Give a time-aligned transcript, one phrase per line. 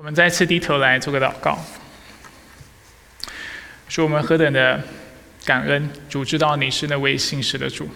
[0.00, 1.58] 我们再次低头来做个祷告，
[3.86, 4.82] 说我们何等的
[5.44, 7.86] 感恩，主知道你是那位信实的主，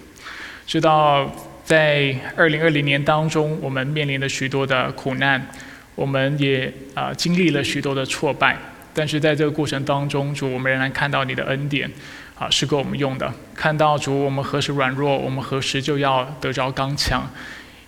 [0.66, 5.48] 知道在二零二零年当中，我们面临了许多的苦难，
[5.94, 8.54] 我们也啊经历了许多的挫败，
[8.92, 11.90] 但是在这个过程当中，主我们仍然看到你的恩典
[12.34, 17.26] 啊是够我们用的，看到主我们何时软弱，我们何时就要得着刚强。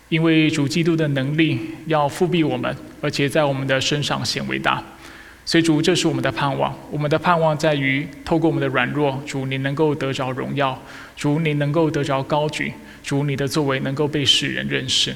[0.08, 4.82] 因为主基督的能力要复辟我们，而且在我们的身上显伟大，
[5.44, 6.72] 所以主这是我们的盼望。
[6.90, 10.80] 我们的盼望在于透过我们的软弱，主你能够得着荣耀，
[11.16, 15.14] 主你能够得着高举，主你的作为能够被世人认识。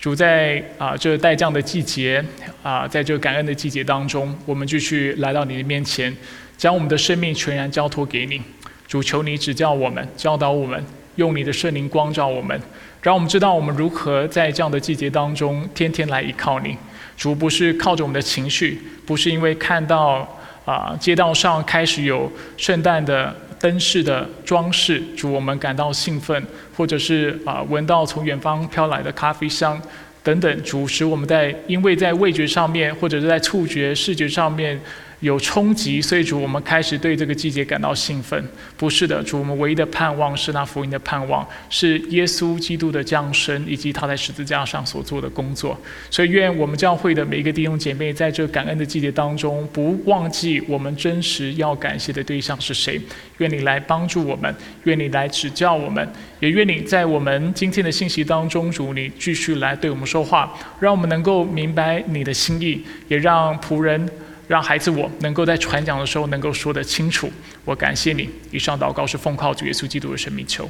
[0.00, 2.24] 主在啊这待降的季节
[2.62, 6.16] 啊，在这感恩的季节当中，我们继续来到你的面前，
[6.56, 8.40] 将我们的生命全然交托给你。
[8.88, 10.84] 主求你指教我们，教导我们，
[11.16, 12.60] 用你的圣灵光照我们。
[13.02, 16.76] 让我们知道我们如何在这样的季节当中天天来依靠你。
[17.16, 20.26] 主不是靠着我们的情绪，不是因为看到
[20.64, 26.42] 啊街道上开始有圣诞的灯饰的装饰，主我们感到兴奋，
[26.76, 29.80] 或者是啊闻到从远方飘来的咖啡香
[30.22, 34.80] 等等，主使我们在因为在味觉上面或者是在触觉视觉上面。
[35.20, 38.42] 有冲击，所以主，我们开始对这个季节感到兴奋。
[38.76, 45.78] 不是的，主，我们唯一的盼望是那福音的盼望，是耶稣基督的降生以及他在十字架上所做的工作。
[46.10, 52.98] 所以，愿我们教会的每一个弟兄姐妹，在这感恩的季节当中，不忘记我们真实要感谢的对象是谁。
[53.38, 54.54] 愿你来帮助我们，
[54.84, 56.10] 愿你来指教我们，
[56.40, 64.08] 也愿你在我们今天的信息当中，主你继续来对我们说话，让我们能够明白你的心意，也让仆人。
[64.50, 67.30] 让孩子我能够在传讲的时候能够说得清楚。
[67.64, 68.28] 我感谢你。
[68.50, 70.68] 以上祷告是奉靠主耶稣基督的生命求。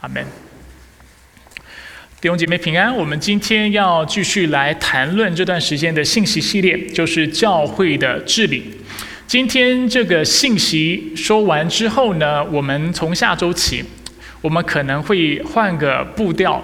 [0.00, 0.26] 阿门。
[2.20, 2.92] 弟兄姐妹平安。
[2.92, 8.76] 我们今天要继续来谈论这段时间的信息系列，就是教会的治理。
[9.28, 13.84] 今天这个信息说完之后呢，我们从下周起，
[14.40, 16.60] 我们可能会换个步调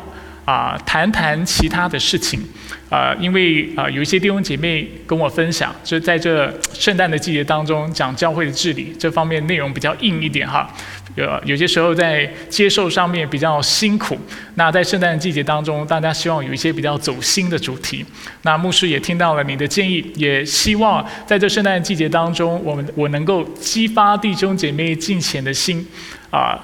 [0.50, 2.40] 啊，谈谈其他的事情。
[2.88, 10.68] 啊，因为啊，有一些弟兄姐妹跟我分享，就是在这圣诞的季节当中讲教会的治理这方面内容比较硬一点哈，
[11.14, 14.18] 有有些时候在接受上面比较辛苦。
[14.56, 18.04] 那在圣诞的季节当中，大家希望有一些比较走心的主题。
[18.42, 25.86] 那牧师也听到了你的建议，也希望在这圣诞的季节当中，我们我能够激发弟兄姐妹敬虔的心，
[26.32, 26.58] 啊。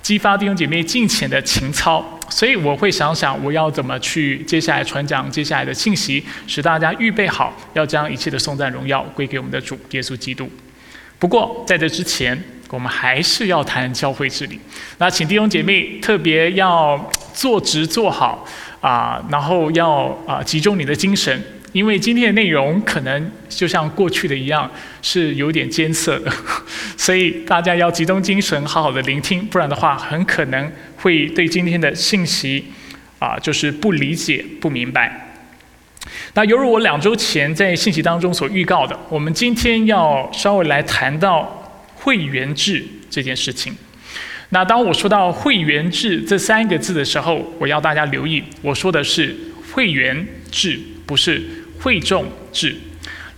[0.00, 10.50] 激发弟兄姐妹敬虔的情操，所以我会想想我要怎么去接下来传讲接下来的信息，使大家预备好，要将一切的颂赞荣耀归给我们的主耶稣基督。
[11.18, 12.40] 不过在这之前，
[12.70, 14.60] 我们还是要谈教会治理。
[14.98, 18.46] 那请弟兄姐妹特别要坐直坐好
[18.80, 21.42] 啊，然后要啊集中你的精神。
[21.72, 24.68] 因为今天的内容可能就像过去的一样，
[25.02, 26.32] 是有点艰涩的，
[26.96, 32.64] 所以大家要集中精神，好好的聆听，不然的话，很可能会对今天的信息
[33.18, 35.34] 啊，就是不理解、不明白。
[36.34, 43.74] 那犹如我两周前在信息当中所预告的，我们今天要稍微来谈到会员制这件事情。
[44.50, 49.36] 那当我说到会员制这三个字的时候，我要大家留意，我说的是
[49.72, 50.78] 会员制。
[51.08, 51.42] 不是
[51.80, 52.76] 会众制，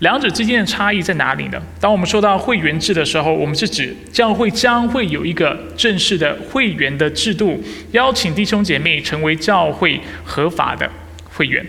[0.01, 1.63] 两者之间的差异在哪里呢？
[1.79, 7.63] 当我们说到会员制的时候，我们是指教会将会有一个正式的会员的制度，
[7.93, 10.91] 邀请弟兄姐妹成为教会合法的
[11.25, 11.65] 会员。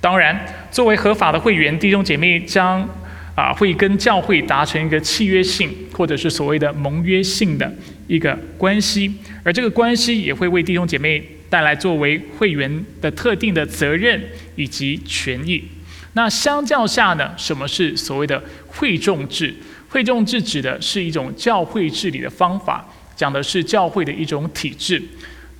[0.00, 2.88] 当然，作为合法的会员，弟兄姐妹将
[3.36, 7.72] 啊会跟教会达成一个契约性或者是所谓的盟约性的
[8.08, 11.22] 一个关系，而这个关系也会为弟兄姐妹。
[11.52, 14.18] 带来作为会员的特定的责任
[14.56, 15.62] 以及权益。
[16.14, 19.54] 那相较下呢，什么是所谓的会众制？
[19.88, 22.84] 会众制指的是一种教会治理的方法，
[23.16, 25.02] 讲的是教会的一种体制。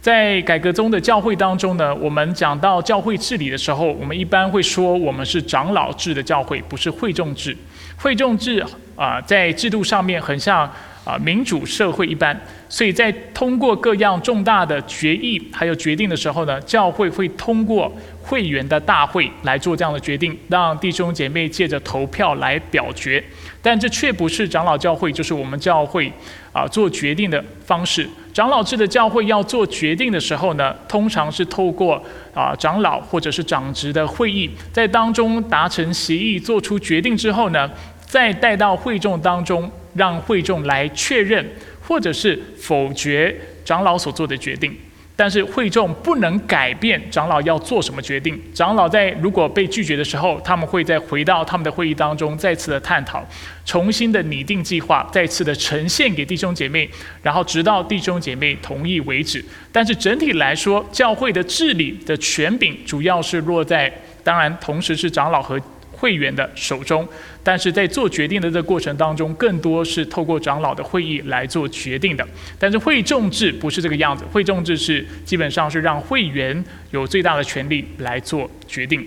[0.01, 7.57] 在改革中的教会当中呢，我们讲到教会治理的时候，我们一般会说我们是长老制的教会，不是会众制。
[7.97, 8.65] 会众制
[8.97, 10.71] 啊，在制度上面很像。
[11.05, 12.39] 啊，民主社会一般，
[12.69, 23.23] 所以在通过各样重大的决议还有决定的时候呢，教会会通过会员的大会来做这样的决定，让弟兄姐妹借着投票来表决。
[23.61, 26.13] 但这却不是长老教会，就是我们教会
[26.53, 28.09] 啊做决定的方式。
[28.33, 32.01] 长老制的教会要做决定的时候呢，通常是透过
[32.33, 37.69] 啊长老或者是长职的会议，在当中达成协议，做出决定之后呢，
[38.07, 39.69] 再带到会众当中。
[39.95, 41.45] 让会众来确认，
[41.81, 43.35] 或者是否决
[43.65, 44.77] 长老所做的决定。
[45.15, 48.41] 但是会众不能改变长老要做什么决定。
[48.55, 53.25] 长老在如果被拒绝的时候，他们会再回到他们的会议当中，再次的探讨，
[53.65, 56.89] 重新的拟定计划，再次的呈现给弟兄姐妹，
[57.23, 59.45] 然后直到弟兄姐妹同意为止。
[59.71, 63.93] 但是整体来说，教会的治理的权柄主要是落在，
[64.25, 65.61] 当然同时是长老和。
[66.03, 67.07] 会员的手中，
[67.45, 72.27] 但是在做决定的这个过程当中，更多是透过长老的会议来做决定的。
[72.59, 79.07] 但是会众制不是这个样子，会众制是基本上是让会员有最大的权利来做决定。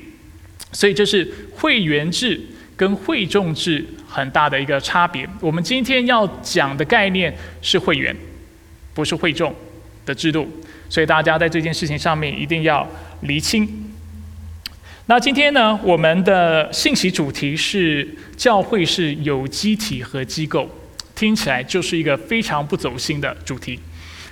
[0.71, 2.39] 所以这是会员制
[2.77, 5.27] 跟会众制很大的一个差别。
[5.41, 8.15] 我们今天要讲的概念是会员，
[8.93, 9.53] 不是会众
[10.05, 10.47] 的制度。
[10.87, 12.87] 所以大家在这件事情上面一定要
[13.23, 13.84] 厘清。
[15.07, 20.67] 那今天呢，我们的信息主题是教会是有机体和机构，
[21.13, 23.79] 听起来就是一个非常不走心的主题，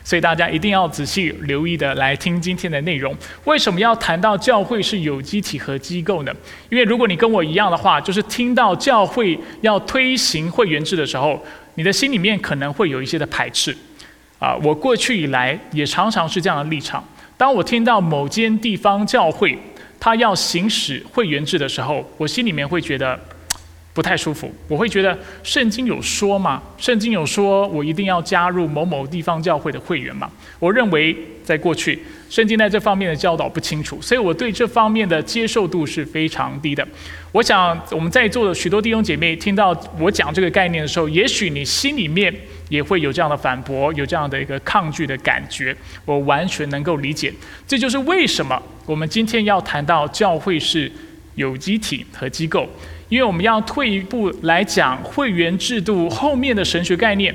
[0.03, 3.15] 所以大家一定要仔细留意的来听今天的内容。
[3.43, 6.33] 为什么要谈到教会是有机体和机构呢？
[6.71, 11.39] 因为如果你跟我一样的话，就是听到教会要推行会员制的时候，
[11.75, 13.77] 你的心里面可能会有一些的排斥。
[14.39, 17.07] 啊，我过去以来也常常是这样的立场。
[17.37, 19.57] 当我听到某间地方教会，
[20.05, 23.17] 他要行使会员制的时候，我心里面会觉得
[23.93, 24.51] 不太舒服。
[24.67, 26.61] 我会觉得圣经有说吗？
[26.77, 30.29] 圣经有说我一定要加入某某地方教会的会员吗？
[30.59, 31.99] 我认为在过去，
[32.29, 36.87] 圣经在这方面的教导不清楚，所以我对这方面的接受度是非常低的。
[37.31, 42.33] 我想我们在座的许多弟兄姐妹听到我讲这个概念的时候，也许你心里面。
[42.69, 45.75] 也会有这样的反驳，有这样的一个抗拒的感觉，
[46.05, 47.31] 我完全能够理解。
[47.67, 50.91] 这就是为什么我们今天要谈到教会是
[51.35, 52.67] 有机体和机构，
[53.09, 57.33] 因为我们要退一步来讲会员制度后面的神学概念，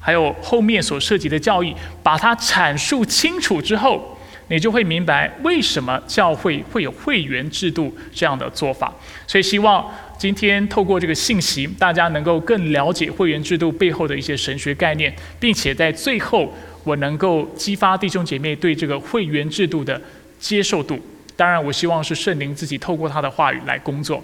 [0.00, 4.18] 还有后面所涉及的教义，把它阐述清楚之后，
[4.48, 8.92] 你就会明白为什么教会会有会员制度这样的做法。
[9.26, 9.84] 所以希望。
[10.18, 16.52] 今天透过这个信息，大家能够更了解会员制度背后的一些神学概念，并且在最后，
[16.82, 20.02] 我能够激发弟兄姐妹对这个会员制度的
[20.40, 20.98] 接受度。
[21.36, 24.20] 当然，我希望是圣灵自己透过他的话语来工作。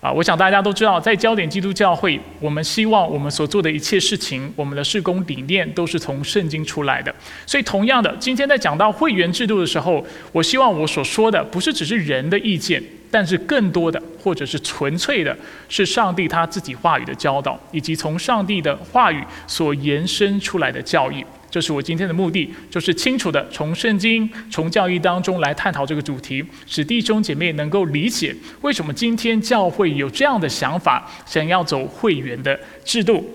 [0.00, 7.12] 啊，我想大家都知道，在焦点基督教会，我们希望我们所做的一切事情，我们的事工理念都是从圣经出来的。
[7.44, 12.82] 所以，同样的，今天在讲到会员制度的时候，我希望我所说的不是只是人的意见。
[13.10, 15.34] 但是更多的，或者是纯粹的，
[15.70, 21.24] 是上帝他自己话语的教导，以及从上帝的话语所延伸出来的教义。
[21.50, 33.28] 这是我今天的目的，就是清楚的从圣经、从教义当中来探讨这个主题，使弟兄姐妹能够理解为什么今天教会有这样的想法，想要走会员的制度。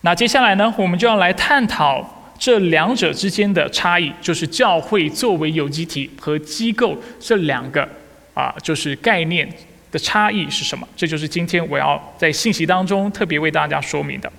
[0.00, 7.88] 那接下来呢，我们就要来探讨这两者之间的差异，就是教会作为有机体和机构这两个。
[8.34, 9.50] 啊，就是概念
[9.90, 10.86] 的差异是什么？
[10.94, 14.30] 这就是今天我要在信息当中特别为大家说明的。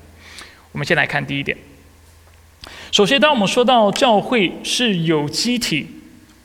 [0.72, 1.58] 我们先来看第一点。
[2.98, 5.86] 首先，当我们说到教会是有机体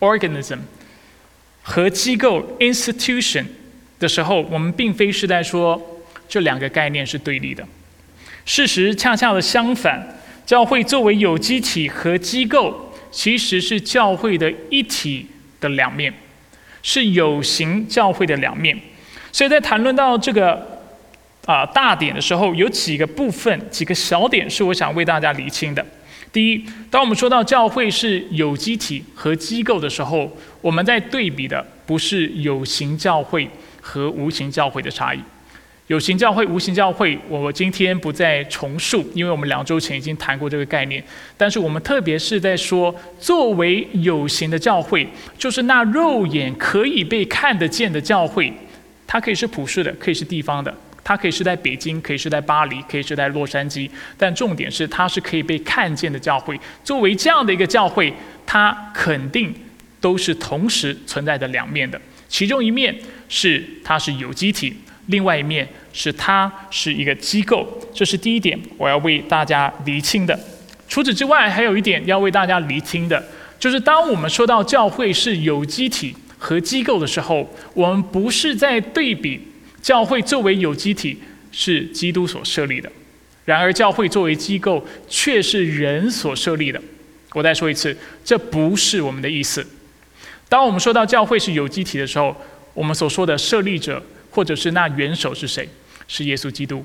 [0.01, 0.59] （organism）
[1.63, 3.47] 和机构 （institution）
[3.99, 5.81] 的时候，我们并非是在说
[6.29, 7.67] 这两个概念是对立的。
[8.45, 10.07] 事实恰恰的相反，
[10.45, 15.27] 教会作为有机体和机构，其实是教会的一体
[15.59, 16.13] 的两面。
[16.83, 18.79] 是有形教会的两面，
[19.33, 20.83] 所以在谈论到这个
[21.47, 25.83] 啊大点的时候，有几个部分、几个小点是我想为大家理清的。
[26.33, 33.47] 第一，当我们说到教会是有机体和机构的时候，我们在对比的不是有形教会
[33.83, 35.21] 和无形教会的差异。
[35.89, 41.05] 有形教会、无形教会，我今天不再重述，因为我们两周前已经谈过这个概念。
[41.37, 48.51] 但是我们特别是在说，作为有形的教会，就是那肉眼可以被看得见的教会，
[49.07, 53.89] 它可以是普世的，可以是地方的，它可以是在北京，可以是在巴黎，可以是在洛杉矶。
[54.17, 56.59] 但重点是，它是可以被看见的教会。
[56.85, 58.13] 作为这样的一个教会，
[58.47, 59.55] 它肯定
[60.01, 62.01] 都是同时存在的两面的。
[62.29, 62.97] 其中一面
[63.29, 65.69] 是它是有机体，另外一面。
[65.95, 70.41] 是它是一个机构，这是第一点，我要为大家厘清的。
[70.89, 73.23] 除此之外，还有一点要为大家厘清的，
[73.59, 79.39] 就是当我们说到教会是有机体和机构的时候，我们不是在对比
[79.83, 81.21] 教会作为有机体
[81.51, 82.91] 是基督所设立的，
[83.45, 86.81] 然而教会作为机构却是人所设立的。
[87.35, 89.67] 我再说一次，这不是我们的意思。
[90.49, 92.35] 当我们说到教会是有机体的时候，
[92.73, 95.69] 我们所说的设立者或者是那元首是谁？
[96.09, 96.85] 是耶稣基督，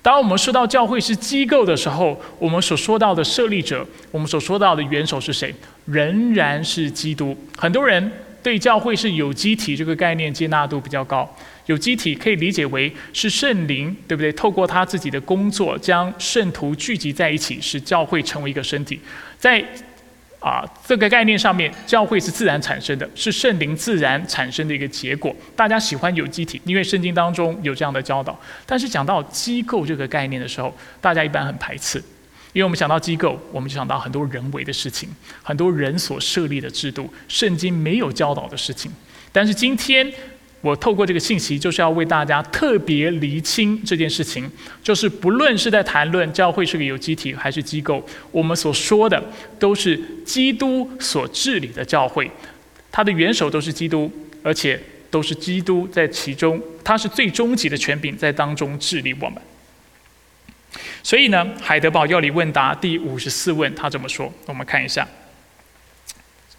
[0.00, 5.52] 当我们说到教会是机构的时候，我们所说到的设立者，我们所说到的元首是谁？
[5.86, 7.36] 仍然是基督。
[7.56, 11.28] 很多人对教会是有机体这个概念接纳度比较高。
[11.68, 14.32] 有机体可以理解为是圣灵，对不对？
[14.32, 18.98] 透过他自己的工作，将圣徒聚集在一起，使教会成为一个身体。
[19.38, 19.62] 在
[20.40, 25.36] 啊这个概念上面，教会是自然产生的，是圣灵自然产生的一个结果。
[25.54, 28.40] 大家喜欢有机体，因为圣经当中有这样的教导。
[28.64, 31.98] 但是讲到机构这个概念的时候，大家一般很排斥，
[32.54, 35.06] 因为我们想到机构，我们就想到很多人为的事情，
[35.42, 38.90] 很多人所设立的制度，圣经没有教导的事情。
[39.30, 40.10] 但是今天。
[40.60, 44.50] 我透过这个信息，就是要为大家特别厘清这件事情，
[44.82, 49.22] 就是不论是在谈论教会是个有机体还是机构，我们所说的
[49.58, 52.28] 都是基督所治理的教会，
[52.90, 54.10] 它的元首都是基督，
[54.42, 59.40] 而且都是基督在其中，他是最终极的权柄在当中治理我们。
[61.04, 64.32] 所以呢，海德堡要理问答第五十四问，他怎么说？
[64.46, 65.06] 我们看一下。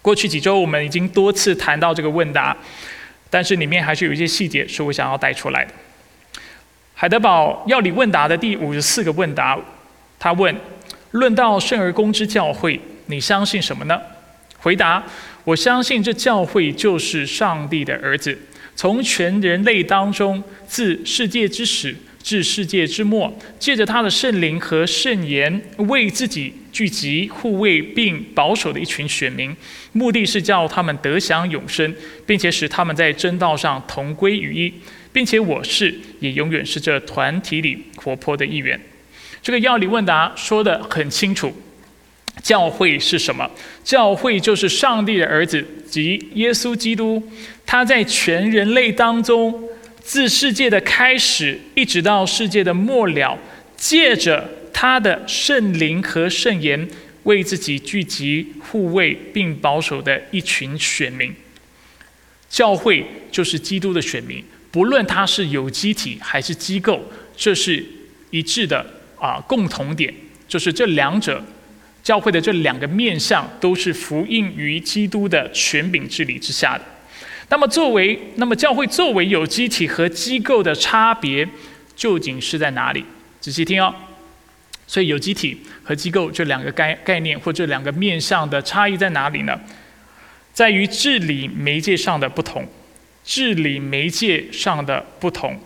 [0.00, 2.56] 过去几周我们已经多次谈到这个问答。
[3.30, 5.72] 但是里面还是有一些细节是我想要带出来的。
[6.94, 9.58] 海德堡要理问答的第五十四个问答，
[10.18, 10.54] 他问：
[11.12, 13.98] 论到圣而公之教会，你相信什么呢？
[14.58, 15.02] 回答：
[15.44, 18.38] 我相信这教会就是上帝的儿子，
[18.76, 21.96] 从全人类当中，自世界之始。
[22.22, 29.54] 至世界之末，借着他的圣灵和圣言，为自己聚集、护卫并保守的一群选民，
[29.92, 31.94] 目的是叫他们得享永生，
[32.26, 34.72] 并且使他们在真道上同归于一，
[35.12, 38.80] 并且我是也永远是这团体里活泼的一员。
[39.42, 41.52] 这个要理问答说的很清楚，
[42.42, 43.50] 教会是什么？
[43.82, 47.22] 教会就是上帝的儿子，即耶稣基督，
[47.64, 49.68] 他在全人类当中。
[50.02, 53.38] 自世界的开始，一直到世界的末了，
[53.76, 56.88] 借着他的圣灵和圣言，
[57.24, 61.34] 为自己聚集、护卫并保守的一群选民。
[62.48, 67.00] 教会就是基督的选民，不论他是有机体还是机构，
[67.36, 67.84] 这是
[68.30, 68.84] 一致的
[69.18, 70.12] 啊共同点，
[70.48, 71.44] 就是这两者，
[72.02, 76.84] 教会的这两个面相，都是福音于基督的权柄治理之下的。
[77.50, 81.48] 那么，作为那么教会作为有机体和机构的差别，
[81.94, 83.04] 究竟是在哪里？
[83.40, 83.94] 仔细听哦。
[84.90, 89.56] 所以，有机体和机构这两个概概念或这两个面向的差异在哪里呢？
[90.52, 92.66] 在于治理媒介上的不同。
[93.24, 95.56] 治理媒介上的不同。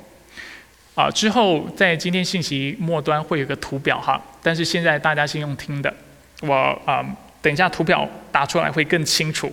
[0.94, 5.90] 啊，之后在今天信息末端会有个图表哈，但是现在大家先用听的。
[6.42, 6.54] 我
[6.84, 7.02] 啊，
[7.40, 9.50] 等一下图表打出来会更清楚。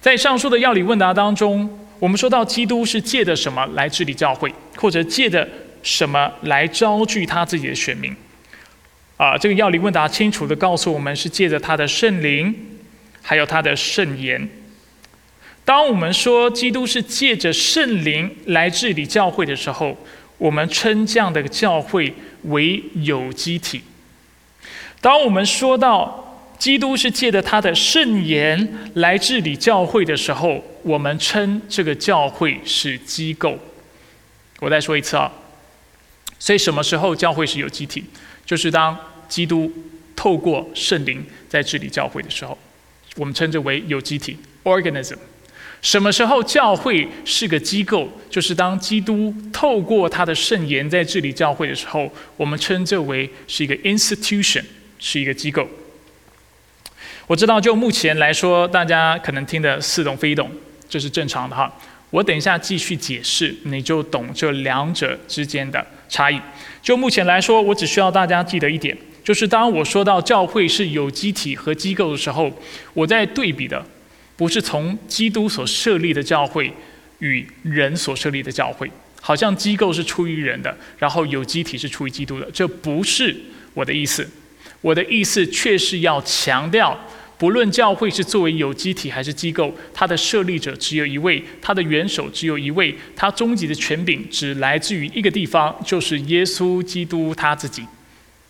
[0.00, 5.48] 在上述的要理问答当中，我们说到基督是借的什么来治理教会，或者借的
[5.82, 8.14] 什么来招聚他自己的选民？
[9.16, 12.54] 啊，这个要理问答清楚的告诉我们，是借着他的圣灵，
[13.22, 14.48] 还有他的圣言。
[15.64, 19.96] 当我们说基督是借着圣灵来治理教会的时候，
[20.36, 23.82] 我们称这样的教会为有机体。
[25.00, 33.58] 当我们说到基督是借着他的圣言来治理教会的时候，我们称这个教会是机构。
[34.60, 35.30] 我再说一次啊，
[36.38, 38.04] 所以什么时候教会是有机体？
[38.44, 38.96] 就是当
[39.28, 39.72] 基督
[40.14, 42.56] 透过圣灵在治理教会的时候，
[43.16, 45.16] 我们称之为有机体 （organism）。
[45.80, 48.08] 什么时候教会是个机构？
[48.30, 54.64] 就是当基督透过他的圣言在治理教会的时候，我们称之为是一个 institution，
[54.98, 55.68] 是一个机构。
[57.26, 60.50] 我知道，就目前来说，大家可能听得似懂非懂，
[60.88, 61.70] 这是正常的哈。
[62.14, 66.40] 我等一下继续解释，你就懂这两者之间的差异。
[66.80, 72.56] 就目前来说，我只需要大家记得一点，就是当我说到教会是有机体和机构的时候，
[72.92, 73.84] 我在对比的
[74.36, 76.72] 不是从基督所设立的教会
[77.18, 78.88] 与人所设立的教会，
[79.20, 83.34] 好像机构是出于人的，然后有机体是出于基督的，这不是
[83.72, 84.24] 我的意思。
[84.80, 86.96] 我的意思却是要强调。
[87.44, 97.84] 不论教会是作为有机体还是机构，它的设立者只有一位，它的元首只有一位，它终极的权柄只来自于一个地方，就是耶稣基督他自己。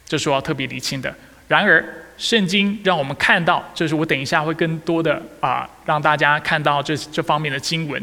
[0.07, 1.13] 这是我要特别理清的。
[1.49, 1.85] 然而，
[2.17, 8.01] 圣经让我们看到，这是我等一下会更多的啊，让大家看到这这方面的经文，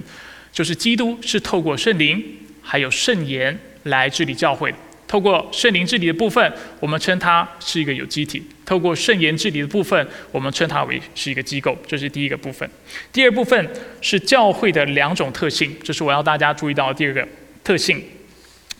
[0.51, 2.21] 就是基督是透过圣灵
[2.61, 4.75] 还有圣言来治理教会。
[5.07, 11.77] 透过圣灵治理的部分，我们称它是一个有机体；透过圣言治理的部分，我们称它为是一个机构。
[11.85, 12.69] 这是第一个部分。
[13.11, 17.27] 第二部分是教会的两种特性，这是我要大家注意到的第二个
[17.65, 18.01] 特性。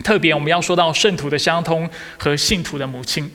[0.02, 3.30] 特别我们要说到圣徒的相通和信徒的母亲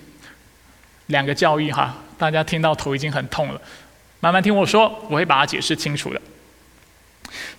[1.08, 3.60] 两个教义哈，大家听到头已经很痛了，
[4.20, 6.22] 慢慢听我说，我会把它解释清楚的。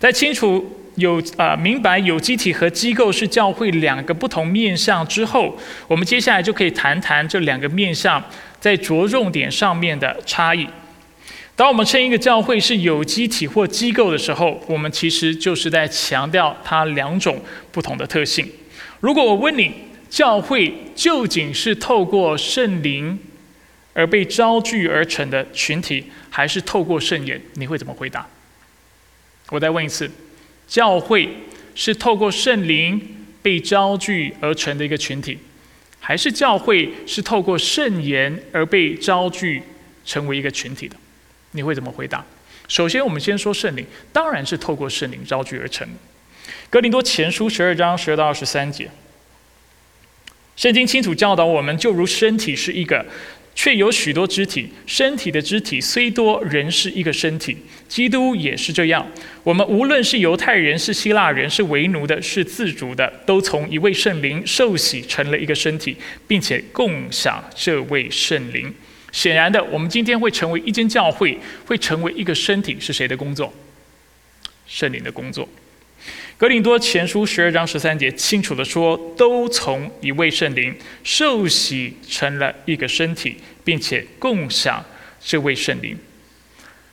[0.00, 8.22] 在清楚有啊明白有机体和机构是教会两个不同面向之后，我们接下来就可以谈谈这两个面向
[8.60, 10.68] 在着重点上面的差异。
[11.54, 17.40] 当我们称一个教会是有机体或机构的时候，我们其实就是在强调它两种
[17.72, 18.48] 不同的特性。
[19.00, 19.72] 如果我问你，
[20.08, 23.18] 教会究竟是透过圣灵
[23.92, 27.40] 而被招聚而成的群体，还是透过圣言？
[27.54, 28.26] 你会怎么回答？
[29.50, 30.10] 我再问一次，
[30.68, 31.28] 教会
[31.74, 33.00] 是透过圣灵
[33.42, 35.38] 被招聚而成的一个群体，
[35.98, 39.62] 还是教会是透过圣言而被招聚
[40.04, 40.94] 成为一个群体的？
[41.52, 42.24] 你会怎么回答？
[42.68, 45.88] 首先，我们先说圣灵，当然是透过圣灵招聚而成。
[46.68, 48.90] 格林多前书十二章十二到二十三节，
[50.54, 53.06] 圣经清楚教导我们，就如身体是一个，
[53.58, 57.56] 却有许多肢体，身体的肢体虽多，仍是一个身体。
[57.88, 59.04] 基督也是这样。
[59.42, 65.96] 我们无论是犹太人，是希腊人，是为奴的，是自主的，都从一位圣灵受洗，成了一个身体，
[66.28, 68.72] 并且共享这位圣灵。
[69.10, 71.36] 显然的，我们今天会成为一间教会，
[71.66, 73.52] 会成为一个身体，是谁的工作？
[74.68, 75.48] 圣灵的工作。
[76.38, 84.80] 格林多前书十二章十三节清楚的说，都从一位圣灵受洗成了一个身体，并且共享
[85.20, 85.98] 这位圣灵。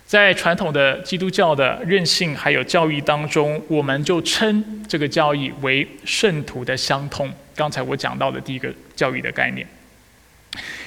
[0.08, 7.32] 在传统的基督教的任性还有教义当中，我们就称这个教义为圣徒的相通。
[7.56, 9.68] 刚才我讲到的第一个教育的概念，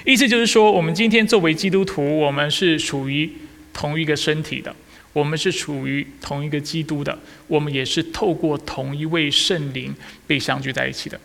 [0.05, 3.31] 意思就是说，我们今天作为基督徒，我们是属于
[3.73, 4.75] 同一个身体的。
[5.19, 9.93] 我们是处于同一个基督的，我们也是透过同一位圣灵
[10.29, 11.21] 被相聚在一起的。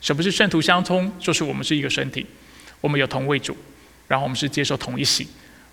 [0.00, 1.12] 什么是圣徒相通？
[1.18, 2.24] 就是我们是一个身体，
[2.80, 3.54] 我们有同位主，
[4.06, 5.28] 然后我们是接受同一喜，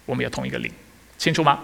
[0.06, 0.70] 我们有同一个灵，
[1.18, 1.58] 清楚吗？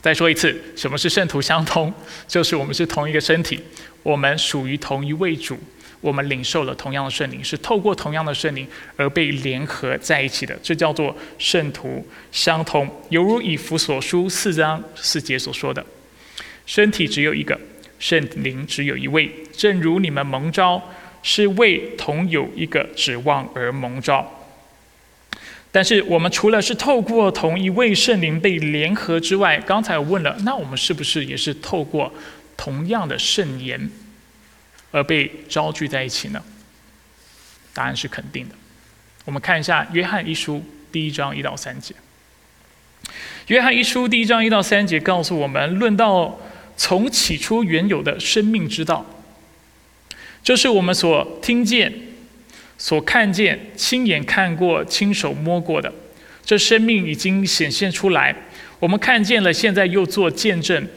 [0.00, 1.92] 再说一次，什么是圣徒相通？
[2.28, 3.58] 就是我们是同一个身体，
[4.04, 5.58] 我们属于同一位主。
[6.00, 12.88] 我们领受了同样的圣灵，是透过同样的圣灵而被联合在一起的，这叫做圣徒相同。
[13.08, 15.84] 犹如以弗所书四章四节所说的
[16.66, 17.58] ：“身体只有一个，
[17.98, 19.30] 圣灵只有一位。
[19.52, 20.80] 正如你们蒙召
[21.22, 24.34] 是为同有一个指望而蒙召。”
[25.70, 32.10] 但是我们除了是透过同一位圣灵被联合之外，刚才我问了，那我们是不是也是透过
[32.56, 33.90] 同样的圣言？
[34.90, 36.42] 而被招聚在一起呢？
[37.74, 38.54] 答案是肯定的。
[39.24, 40.56] 我们看一下《约翰一书》
[40.90, 41.94] 第一章一到三节。
[43.48, 46.40] 《约翰一书》第一章一到三节告诉我们，论到
[46.76, 49.06] 从起初原有的生命之道，
[50.42, 51.92] 这是我们所听见、
[52.76, 55.92] 所看见、亲眼看过、亲手摸过的。
[56.44, 58.34] 这生命已经显现出来，
[58.78, 60.88] 我们看见了，现在又做见证，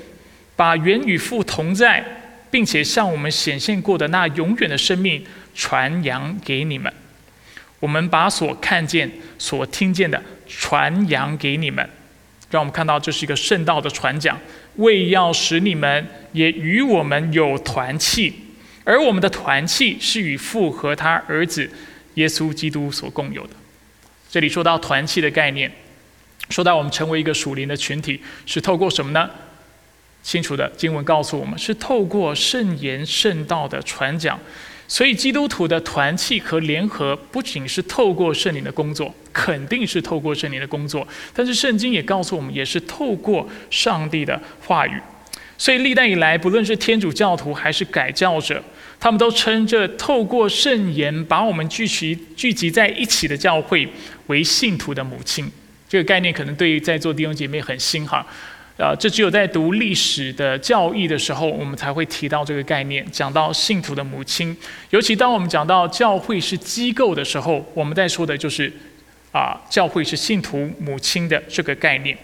[0.56, 2.21] 把原与父同在。
[2.52, 6.94] 并且向我们显现过的那永远的生命传扬给你们，
[7.80, 9.10] 我们把所看见、
[9.40, 11.90] 所听见的传扬给你们，
[12.50, 14.38] 让我们看到这是一个圣道的传讲，
[14.76, 18.34] 为要使你们也与我们有团契，
[18.84, 21.70] 而我们的团契是与父和他儿子
[22.16, 23.54] 耶稣基督所共有的。
[24.30, 25.72] 这里说到团契的概念，
[26.50, 29.30] 说到我们成为一个属灵的群体，是透过什么呢？
[30.24, 34.40] 清楚的经文告诉我们，是透过圣言圣道的传讲，
[34.88, 44.94] 所以基督徒的团契和联合，不仅是透过圣灵的工作，肯定是透过圣灵的工作，但是圣经也告诉我们，也是透过上帝的话语。
[45.58, 48.64] 所以历代以来，不论是天主教徒还是改教者，
[49.00, 53.88] 他们都称这透过圣言把我们聚集聚集在一起的教会
[54.26, 55.52] 为信徒的母亲。
[55.88, 58.26] 这个概念可能对于在座弟兄姐妹很新哈。
[58.82, 64.58] 啊，这只有在读历史的教义的时候，我们才会提到这个概念，讲到信徒的母亲。
[64.90, 68.74] 尤其当我们讲到教会是机构的时候，我们在说的就是
[69.32, 72.18] 啊，教会是信徒母亲的这个概念。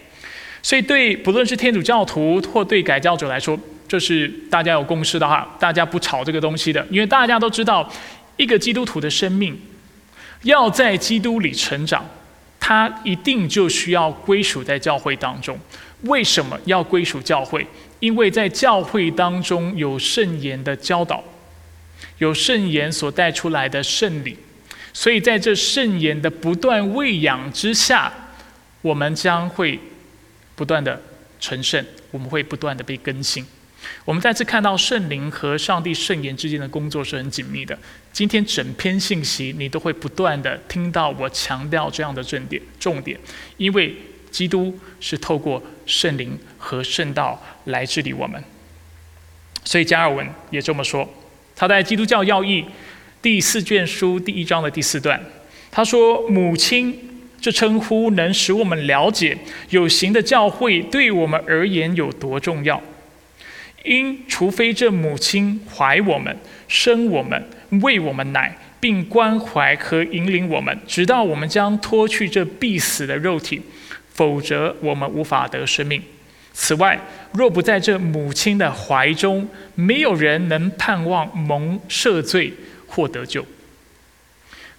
[0.60, 7.88] 所以，对不论是天主教徒或对改教者来说，这是大家有共识的哈，大家不吵这个东西的，因为大家都知道，
[8.36, 9.56] 一个基督徒的生命
[10.42, 12.04] 要在基督里成长，
[12.58, 15.56] 他一定就需要归属在教会当中。
[16.02, 17.66] 为什么要归属教会？
[18.00, 21.24] 因为在教会当中有圣言的教导，
[22.18, 24.36] 有圣言所带出来的圣礼，
[24.92, 28.12] 所以在这圣言的不断喂养之下，
[28.82, 29.80] 我们将会
[30.54, 31.02] 不断的
[31.40, 33.44] 成圣，我们会不断的被更新。
[34.04, 37.76] 我们再次看到圣灵和上帝圣言之间的工作是很紧密的。
[38.12, 43.18] 今天整篇信息你都会不断的听到我强调这样的重点，重点，
[43.56, 43.96] 因为
[44.30, 48.42] 基督是透过圣灵和圣道来治理我们。
[49.64, 51.08] 所以加尔文也这么说，
[51.54, 52.62] 他在《基督教要义》
[53.20, 55.20] 第四卷书第一章的第四段，
[55.70, 57.04] 他说：“母亲。”
[57.40, 59.38] 这称呼能使我们了解
[59.70, 62.82] 有形的教会对我们而言有多重要。
[63.84, 66.36] 因除非这母亲怀我们、
[66.66, 67.48] 生我们、
[67.82, 73.62] 喂我们奶，并关怀和引领我们，直到我们将脱去这必死的肉体，
[74.18, 76.02] 否则我们无法得生命。
[76.52, 76.98] 此外，
[77.32, 82.52] 若不在这母亲的怀中，没有人能盼望蒙赦罪
[82.88, 83.46] 或得救。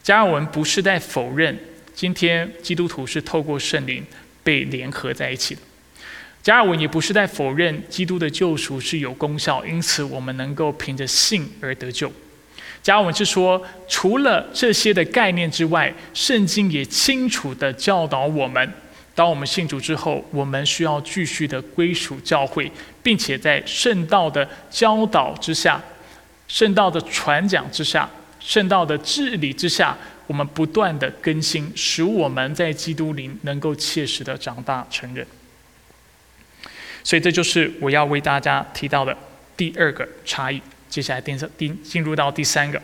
[0.04, 1.58] 加尔文不是在否认。
[1.96, 4.04] 今天基督徒是透过圣灵
[4.44, 5.62] 被联合在一起的。
[6.44, 12.12] 加尔文也不是在否认基督的救赎是有功效，因此我们能够凭着信而得救。
[12.84, 18.74] 加尔文是说，除了这些的概念之外，圣经也清楚地教导我们，
[19.20, 22.72] 当我们信主之后，我们需要继续的归属教会，
[23.04, 25.82] 并且在圣道的教导之下、
[26.48, 29.98] 圣道的传讲之下、圣道的治理之下。
[30.26, 35.28] 我们不断的更新，使我们在基督里能够切实的长大成人。
[37.04, 39.18] 所以这就是我要为大家提到的
[39.58, 40.62] 第二个差异。
[40.88, 42.82] 接下来第三、第进入到第三个。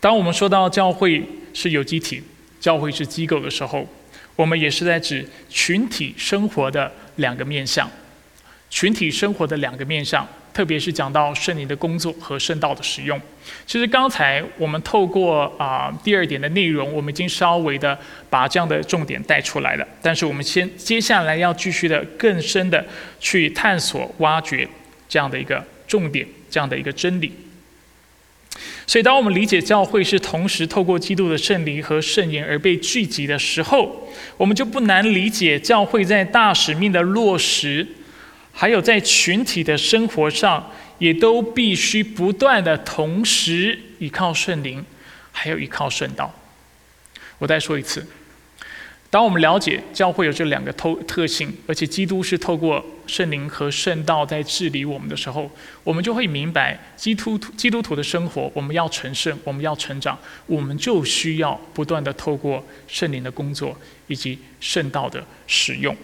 [0.00, 2.20] 当我们说到教会是有机体、
[2.58, 3.86] 教会是机构的时候，
[4.38, 7.90] 我们也是在指群体生活的两个面向。
[8.70, 10.24] 群体生活的两个面向。
[10.54, 13.20] 特别是讲到圣灵的工作和圣道的使用，
[13.64, 17.96] 其实刚才我们透过啊第二点的内容，我们已经稍微的
[18.28, 19.86] 把这样的重点带出来了。
[20.02, 22.84] 但是我们先接下来要继续的更深的
[23.20, 24.68] 去探索、挖掘
[25.08, 27.32] 这样的一个重点，这样的一个真理。
[28.86, 37.86] 所以，当我们理解教会是同时透过基督的圣灵和圣言而被聚集的时候，我们就不难理解教会在大使命的落实。
[38.52, 44.84] 还有在群体的生活上，也都必须不断的同时依靠圣灵，
[45.30, 46.34] 还有依靠圣道。
[47.38, 48.04] 我再说一次，
[49.10, 55.50] 当我们了解教会有这两个特特性，而且基督是透过圣灵和圣道在治理我们的时候，
[55.82, 63.74] 我们就会明白，基督徒基督徒的生活，我们要成圣，我们要成长，我们就需要不断的透过圣灵的工作
[64.08, 65.96] 以及圣道的使用。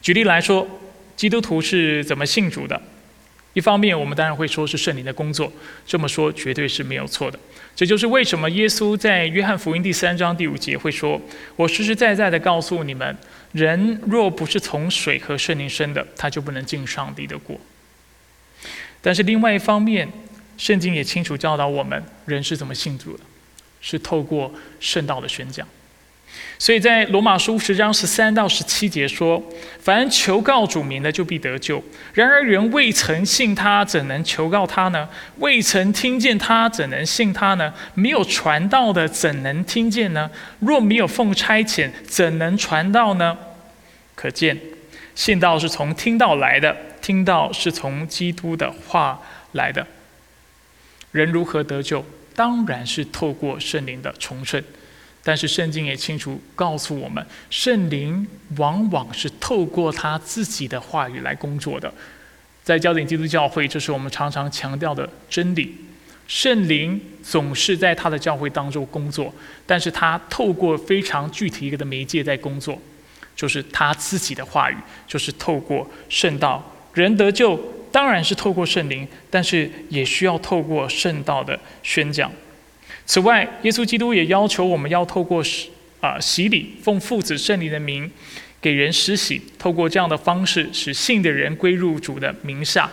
[0.00, 0.68] 举例来说，
[1.16, 2.80] 基督徒是怎么信主的？
[3.58, 5.52] 一方面，我们当然会说是圣灵的工作，
[5.84, 7.36] 这么说绝对是没有错的。
[7.74, 11.20] 这就是为什么耶稣在约翰福音第三章第五节会说
[11.56, 13.16] ：“我实实在在的告诉你们，
[13.50, 17.60] 人若不是从水和圣灵生的，他就不能进上帝的国。”
[19.02, 20.08] 但是另外一方面，
[20.56, 23.24] 圣经也清楚教导我们，人是怎么信主的，
[23.80, 25.66] 是透过圣道的宣讲。
[26.60, 29.40] 所以在罗马书十章十三到十七节说
[29.78, 31.80] ：“凡求告主名的，就必得救。
[32.12, 35.08] 然而人未曾信他，怎能求告他呢？
[35.36, 37.72] 未曾听见他，怎能信他呢？
[37.94, 40.28] 没有传道的，怎能听见呢？
[40.58, 43.38] 若没有奉差遣，怎能传道呢？
[44.16, 44.58] 可见，
[45.14, 49.86] 信道是从听到来的，听到是从基督的话来的。
[51.12, 52.04] 人如何得救？
[52.34, 54.60] 当然是透过圣灵的重生。”
[55.28, 61.92] 但是圣经也清楚告诉我们，圣灵往往是透过他自己的话语来工作的。
[62.64, 65.76] 在焦点基督教会，这是我们常常强调的真理。
[66.26, 69.30] 圣灵总是在他的教会当中工作，
[69.66, 72.80] 但是他透过非常具体一个的媒介在工作，
[73.36, 76.74] 就是他自己的话语，就是透过圣道。
[76.94, 77.54] 人得救
[77.92, 82.32] 当然是透过圣灵，但是也需要透过圣道的宣讲。
[83.08, 88.08] 此外，耶稣基督也要求我们要透过洗啊洗礼，奉父子圣灵的名
[88.60, 92.90] 给人施洗，透过这样的方式使信的人归入主的名下。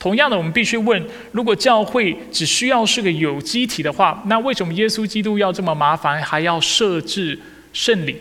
[0.00, 7.38] 同样的，我们必须问：如果教会只需要是个有机体的话，那为什么耶稣基督要这么麻烦，还要设置
[7.72, 8.16] 圣礼，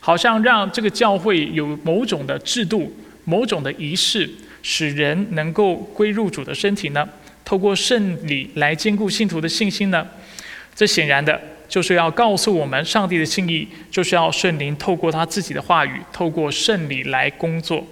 [0.00, 2.90] 好像让这个教会有某种的制度、
[3.24, 4.26] 某种的仪式，
[4.62, 7.06] 使人能够归入主的身体呢？
[7.44, 10.08] 透过圣礼来兼顾信徒的信心呢？
[10.74, 17.86] 这显然的就是要告诉我们，上帝的心意就是要圣灵透过他自己的话语，透过圣礼来工作。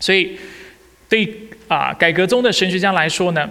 [0.00, 0.36] 所以，
[1.08, 1.32] 对
[1.68, 3.48] 啊，改革中的神学家来说呢，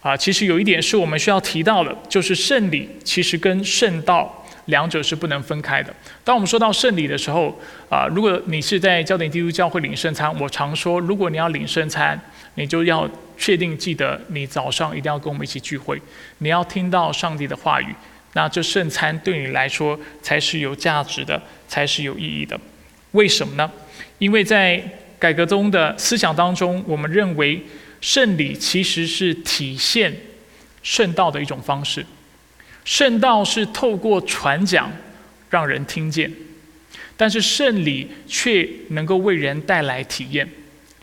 [0.00, 5.94] 啊，其实有一点是我们需要提到的，就是圣礼其实跟圣道两者是不能分开的。
[6.24, 7.56] 当我们说到圣礼的时候，
[7.88, 12.20] 啊，如果你是在焦点基督教会领圣餐，我常说，如果你要领圣餐，
[12.56, 16.00] 你就要确定记得你早上一定要跟我们一起聚会，
[16.38, 17.94] 你要听到上帝的话语，
[18.32, 22.58] 那这圣餐对你来说才是有价值的，才是有意义的。
[23.12, 23.70] 为什么呢？
[24.18, 24.82] 因为在
[25.18, 27.62] 改革中的思想当中，我们认为
[28.00, 30.14] 圣礼其实是体现
[30.82, 32.04] 圣道的一种方式。
[32.84, 34.92] 圣道是透过传讲
[35.50, 36.30] 让人听见，
[37.16, 40.46] 但是圣礼却能够为人带来体验，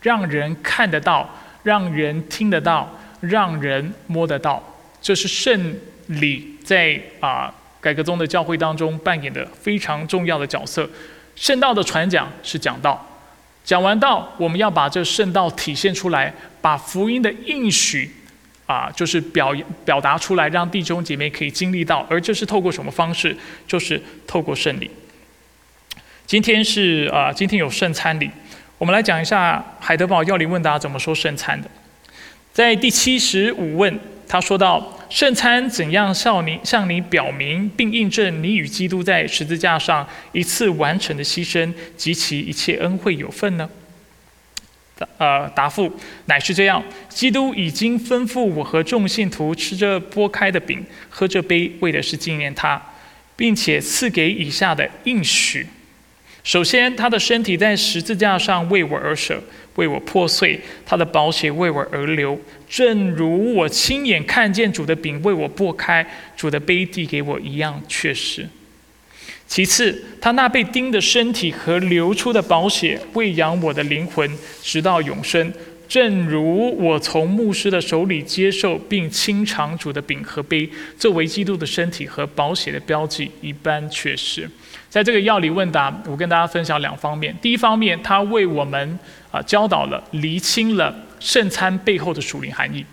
[0.02, 1.28] 让人看得到，
[1.64, 2.88] 让人听得到，
[3.20, 4.62] 让人摸得到。
[5.02, 5.74] 这是圣
[6.06, 10.88] 礼在啊改革中的教会当中扮演的非常重要的角色。
[11.34, 13.04] 圣道的传讲是讲道，
[13.64, 18.08] 讲完道，我们要把这圣道体现出来，把福音的应许。
[18.66, 23.36] 啊，就是表表达出来，让弟兄姐妹可以经历到，而这是透过什么方式？
[23.66, 24.90] 就是透过圣礼。
[26.26, 28.30] 今天是啊，今天有圣餐礼，
[28.76, 31.70] 我们来讲一下海德堡要理问答怎么说圣餐的。
[32.52, 43.68] 在第七十五问，他说到：圣餐怎样向你向你表明并印证你与基督在十字架上一次完成的牺牲及其一切恩惠有份呢？
[45.18, 45.92] 呃，答复
[46.26, 52.80] 乃是这样：基督已经吩咐我和众信徒吃这剥开的饼，喝这杯，为的是纪念他，
[53.34, 55.66] 并且赐给以下的应许。
[56.44, 59.42] 首先，他的身体在十字架上为我而舍，
[59.76, 68.46] 为我破碎；他的宝血为我而流，正如我亲眼看见主的饼为我剥开，主的杯递给我一样，确实。
[69.46, 74.30] 其次，他那被钉的身体和流出的宝血喂养我的灵魂，
[74.62, 75.50] 直到永生。
[75.88, 84.48] 正如我从牧师的手里接受并清偿主的饼和杯，作为基督的身体和宝血的标记一般，确实。
[84.94, 87.36] 在这个药理问答，我跟大家分享两方面。
[87.42, 88.96] 第一方面，他为我们
[89.32, 92.86] 啊教导了、厘清了圣餐背后的属灵含义。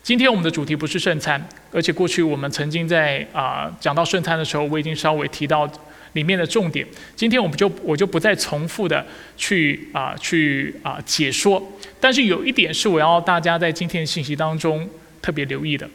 [0.00, 5.68] 今天我们的主题不是圣餐，而且过去我们曾经在啊讲到圣餐的时候，我已经稍微提到。
[6.14, 6.84] 里面的重点，
[7.14, 11.62] 今天我们就我就不再重复的去啊去啊解说，
[12.00, 14.88] 但是有一点是我要大家在今天的信息当中
[15.22, 15.88] 特别留意的，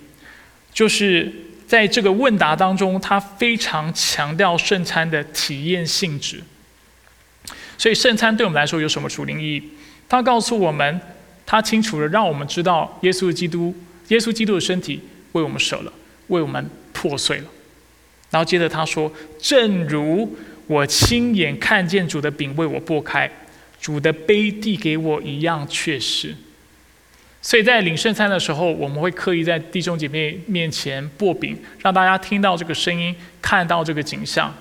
[0.73, 1.29] 就是
[1.67, 6.41] 在这个问答当中，他非常强调圣餐的体验性质。
[7.77, 9.63] 所以圣餐对我们来说有什么属灵意义？
[10.07, 11.01] 他告诉我们，
[11.45, 13.75] 他清楚的让我们知道，耶稣基督，
[14.09, 15.01] 耶稣基督的身体
[15.33, 15.91] 为我们舍了，
[16.27, 17.45] 为我们破碎了。
[18.29, 20.35] 然后接着他说：“正如
[20.67, 23.29] 我亲眼看见主的饼为我剥开，
[23.81, 26.35] 主的杯递给我一样，确实。
[27.45, 34.51] 所以在领圣餐的时候，我们会刻意在弟兄姐妹面前擘饼，让大家听到这个声音，看到这个景象。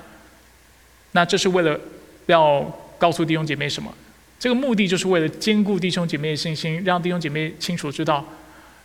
[1.13, 1.81] 那这是为了
[2.27, 2.61] 要
[2.99, 3.91] 告诉弟兄姐妹什么？
[4.39, 8.23] 这个目的就是为了兼顾弟兄姐妹的信心，让弟兄姐妹清楚知道，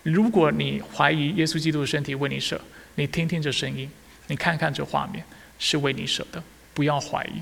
[0.03, 2.61] 如果你怀疑耶稣基督的身体为你舍，
[2.95, 3.89] 你听听这声音。”
[4.27, 5.21] 你看看这画面，
[5.57, 6.41] 是为你舍的，
[6.73, 7.41] 不要怀疑。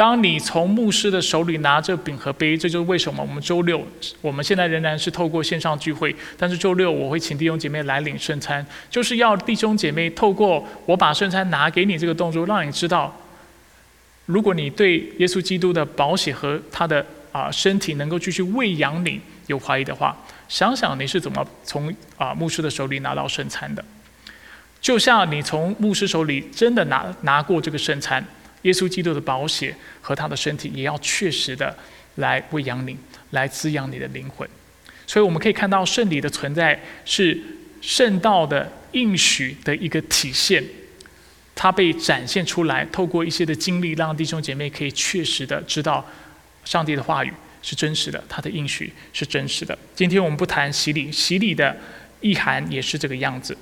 [0.00, 3.86] 当你从牧师的手里拿着饼和杯，这就是为什么我们周六，
[4.22, 13.14] 我们现在仍然是透过线上聚会，但是周六我会请弟兄姐妹来领圣餐，就是要弟兄姐妹透过我把圣餐拿给你这个动作，让你知道，
[14.24, 20.16] 如果你对耶稣基督的宝血和他的啊身体能够继续喂养你有怀疑的话，
[20.48, 23.84] 想想你是怎么从啊牧师的手里拿到圣餐的。
[24.80, 28.24] 就像你从牧师手里真的拿拿过这个圣餐，
[28.62, 31.76] 耶稣基督的宝血和他的身体，也要确实的
[32.16, 32.96] 来喂养你，
[33.30, 34.48] 来滋养你的灵魂。
[35.06, 37.40] 所以我们可以看到圣礼的存在是
[37.80, 40.62] 圣道的应许的一个体现，
[41.54, 46.06] 它被展现出来，透过一些的经历，让弟兄姐妹可以确实的知道
[46.64, 49.76] 上帝的话语是真实的，他的应许是真实的。
[49.94, 51.76] 今天我们不谈洗礼，洗礼的
[52.20, 53.56] 意涵也是这个样子。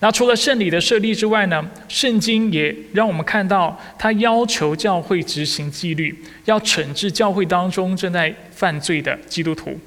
[0.00, 1.64] 那除了圣礼的设立之外呢？
[1.88, 9.78] 圣经也让我们看到，他要求教会执行纪律，要惩治教会当中正在犯罪的基督徒。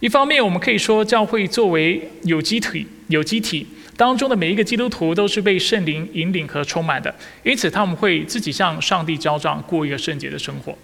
[0.00, 10.76] 一方面，我们可以说，教会作为有机体、有机体当中的每一个基督徒，都是被圣灵引领和充满的，因此他们会自己向上帝交账，过一个圣洁的生活。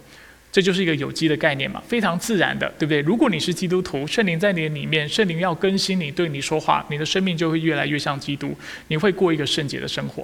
[0.53, 3.01] 这就是一个有机的概念嘛，非常自然的，对不对？
[3.01, 8.55] 如果你是基督徒，圣灵在你的里面，圣灵要更新你，对你说话，你的生命就会越来越像基督，
[8.89, 10.23] 你会过一个圣洁的生活。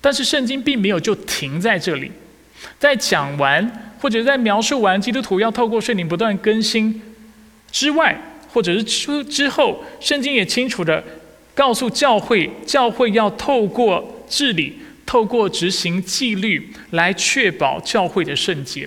[0.00, 2.10] 但是圣经并没有就停在这里，
[2.80, 7.00] 在讲完或者在描述完基督徒要透过圣灵不断更新
[7.70, 11.04] 之外，或者是之之后，圣经也清楚的
[11.54, 14.78] 告诉教会，教会要透过治理。
[15.06, 18.86] 透过执行纪律来确保教会的圣洁。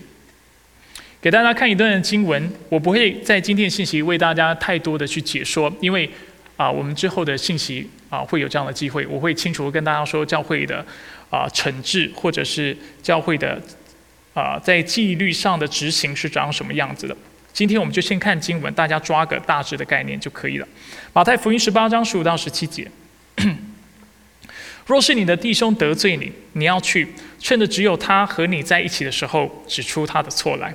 [1.21, 6.09] 给大家看一段经文，我不会在今天信息为大家太多的去解说，因为
[6.57, 10.83] 啊，我们之后的信息啊会有这样的机会，我会清楚跟大家说教会的
[11.29, 13.61] 啊惩治或者是教会的
[14.33, 17.15] 啊在纪律上的执行是长什么样子的。
[17.53, 20.67] 今天我们就先看经文，大家抓个大致的概念就可以了。
[21.13, 22.89] 马太福音十八章十五到十七节。
[24.87, 27.07] 若是你的弟兄得罪你，你要去，
[27.39, 30.73] 趁着只有他和你在一起的时候，指出他的错来。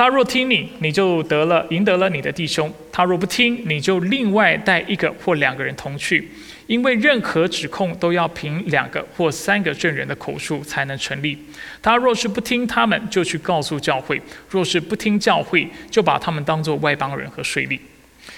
[0.00, 6.26] 他若听你，你就得了，赢得了你的弟兄；他若不听，你就另外带一个或两个人同去，
[6.66, 11.36] 因为任何指控都要凭两个或三个证人的口述才能成立。
[11.82, 14.16] 他若是不听他们，就去告诉教会；
[14.48, 17.78] 若是不听教会，就把他们当作外邦人和税吏。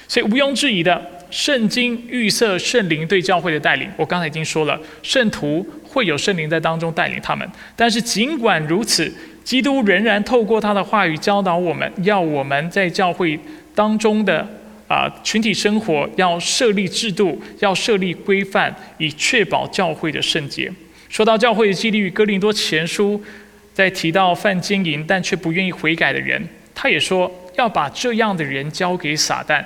[0.08, 3.88] 所以毋庸置疑的，圣经预设圣灵对教会的带领。
[3.96, 7.48] 我刚才已经说了，圣徒会有圣灵在当中带领他们。
[7.76, 9.10] 但是尽管如此，
[9.44, 13.38] 基督仍然透过他的话语教导我们，要我们在教会
[13.74, 14.46] 当中的
[14.88, 20.72] 啊群体生活要设立制度，要设立规范，以确保教会的圣洁。
[21.08, 23.22] 说到教会的纪律，哥林多前书
[23.74, 26.42] 在提到犯奸淫但却不愿意悔改的人，
[26.74, 29.62] 他也说要把这样的人交给撒旦。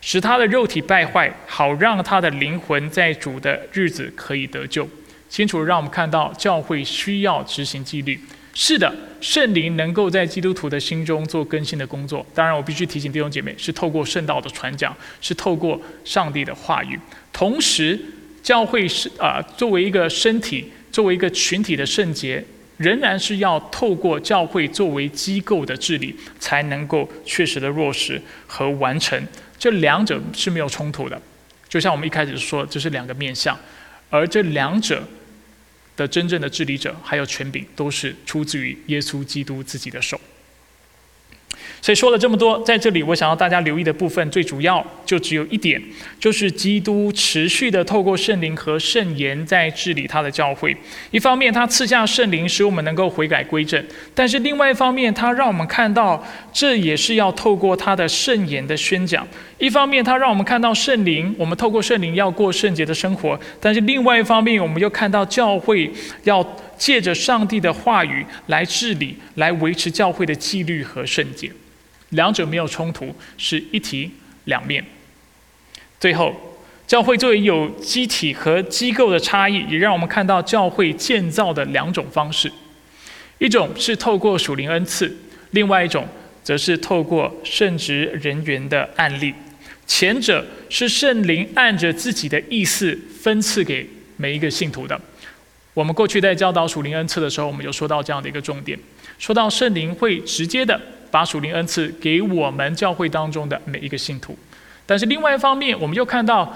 [0.00, 4.86] 使他的肉体败坏，好让他的灵魂在主的日子可以得救。
[5.30, 8.20] 清楚让我们看到教会需要执行纪律。
[8.54, 12.24] 是的，圣灵能够在基督徒的心中做更新的工作。
[12.32, 16.98] 当然，我必须提醒弟兄姐妹，是透过圣道的传讲，是透过上帝的话语。
[17.32, 17.98] 同时，
[18.42, 22.44] 教会是啊，作为一个身体，作为一个群体的圣洁，
[22.76, 29.20] 仍然是要透过教会作为机构的治理，才能够确实的落实和完成。
[29.58, 31.20] 这两者是没有冲突的，
[31.68, 33.58] 就像我们一开始说，这是两个面相，
[34.10, 35.02] 而这两者
[35.96, 40.20] 的真正的治理者还有权柄，都是出自于耶稣基督自己的手。
[41.80, 45.80] 所以说了这么多，在这里我想要大家留意的部分，最主要就只有一点，
[46.18, 50.76] 就是基督持续的透过圣灵和圣言在治理他的教会。
[51.10, 53.82] 一方面，他赐下圣灵，使我们能够悔改归正；
[54.14, 59.26] 但是另外一方面，他让我们看到，这也是要透过他的圣言的宣讲。
[59.58, 65.90] 一方面，他让我们看到圣灵，我们透过圣灵要过圣洁的生活；但是另外一方面，我们又看到教会
[66.24, 66.44] 要
[66.84, 71.50] 借着上帝的话语来治理，来维持教会的纪律和圣洁。
[72.10, 74.10] 两者没有冲突，是一体
[74.44, 74.84] 两面。
[75.98, 82.52] 最后，教会作为有机体和机构的差异，也让我们看到教会建造的两种方式：
[83.38, 85.16] 一种是透过属灵恩赐，
[85.52, 86.06] 另外一种
[86.42, 89.32] 则是透过圣职人员的案例。
[89.86, 95.00] 前者是圣灵按着自己的意思分赐给每一个信徒的。
[95.74, 98.78] 我们过去在教导属灵恩赐的时候，我们有说到这样的一个重点：
[99.18, 100.80] 说到圣灵会直接的。
[101.10, 104.36] 把属灵恩赐给我们教会当中的每一个信徒，
[104.84, 106.52] 但是另外一方面，我们又看到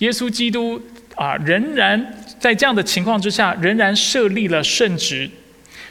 [0.00, 0.78] 耶稣基督
[1.14, 5.30] 啊，仍然在这样的情况之下，仍然设立了圣职，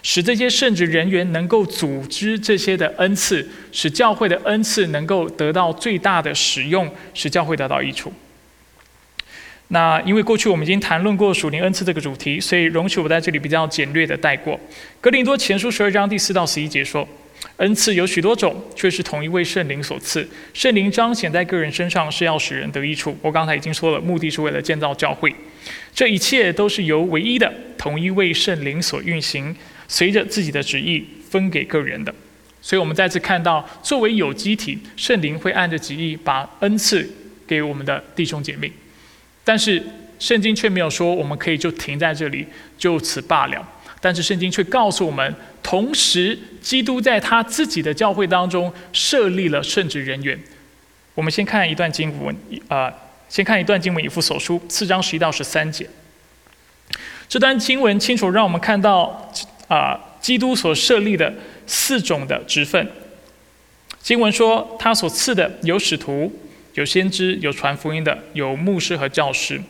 [0.04, 8.14] 使这些圣职人员能够组织这些的恩赐，使教会的恩赐能够得到最大的使用，使教会得到益处。
[9.74, 14.60] 那因为过去我们已经谈论过属灵恩赐这个主题，所以容许我在这里比较简略的带过。
[15.02, 17.08] 格林多前书十二章第四到十一节说。
[17.58, 20.26] 恩赐有许多种，却是同一位圣灵所赐。
[20.54, 23.18] 圣灵彰显在个人身上，是要使人得益处。
[23.22, 25.34] 我刚才已经说了，目的是为了建造教会。
[25.94, 29.54] 这一切都是由唯一的同一位圣灵所运行，
[29.90, 32.16] 随着自己的旨意分给个人的。
[32.62, 37.08] 所以，我们再次看到，作为有机体，圣灵会按着旨意把恩赐
[37.46, 38.72] 给我们的弟兄姐妹。
[39.44, 39.84] 但是，
[40.20, 43.68] 圣经却没有说我们可以就停在这里，就此罢了。
[44.00, 50.38] 但是圣经却告诉我们，同时基督在他自己的教会当中设立了圣职人员。
[51.16, 52.36] 我们先看一段经文，
[52.68, 52.94] 啊，
[53.30, 55.88] 先看一段经文，以弗所书四章十一到十三节。
[57.30, 59.32] 这段经文清楚让我们看到，
[59.68, 61.34] 啊，基督所设立的
[61.66, 62.86] 四种的职分。
[64.02, 66.30] 经文说，他所赐的有使徒，
[66.74, 69.62] 有先知，有传福音的，有牧师和教师。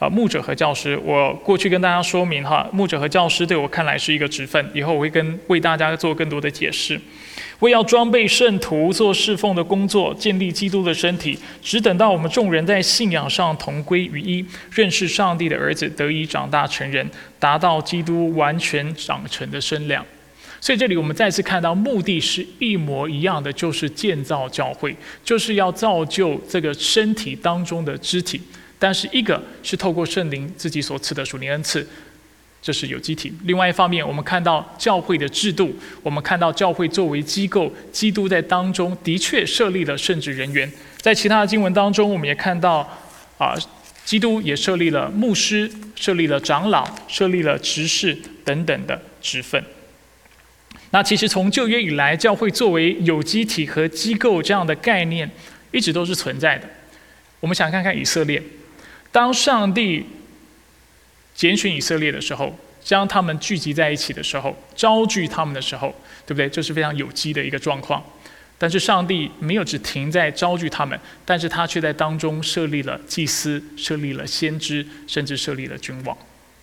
[0.00, 7.00] 啊，牧者和教师，我过去跟大家说明哈，牧者和教师对我看来是一个职分，以后我会跟为大家做更多的解释。
[7.60, 20.04] 为要装备圣徒做侍奉的工作，建立基督的身体，只等到我们众人在信仰上同归于一，认识上帝的儿子，得以长大成人，达到基督完全长成的身量。
[20.64, 28.40] 所以这里我们再次看到，目的是一模一样的，就是建造教会，就是要造就这个身体当中的肢体。
[28.78, 31.86] 但是一个是透过圣灵自己所赐的属灵恩赐，
[32.62, 33.30] 这是有机体。
[33.42, 35.70] 另外一方面，我们看到教会的制度，
[36.02, 40.72] 我们看到教会作为机构，基督在当中的确设立了圣职人员。
[40.96, 42.78] 在其他的经文当中，我们也看到
[43.36, 43.54] 啊，
[44.06, 49.62] 基督也设立了牧师，设立了长老，设立了执事等等的职分。
[50.94, 55.28] 那其实从旧约以来，教会作为有机体和机构这样的概念，
[55.72, 56.70] 一直都是存在的。
[57.40, 58.40] 我们想看看以色列，
[59.10, 60.06] 当上帝
[61.34, 65.92] 拣选以色列的时候，将他们聚集在一起的时候，招聚他们的时候，
[66.24, 66.48] 对不对？
[66.48, 68.00] 这是非常有机的一个状况。
[68.56, 76.16] 但是上帝没有只停在招聚他们，但是他却在当中设立了祭司，设立了先知，甚至设立了君王。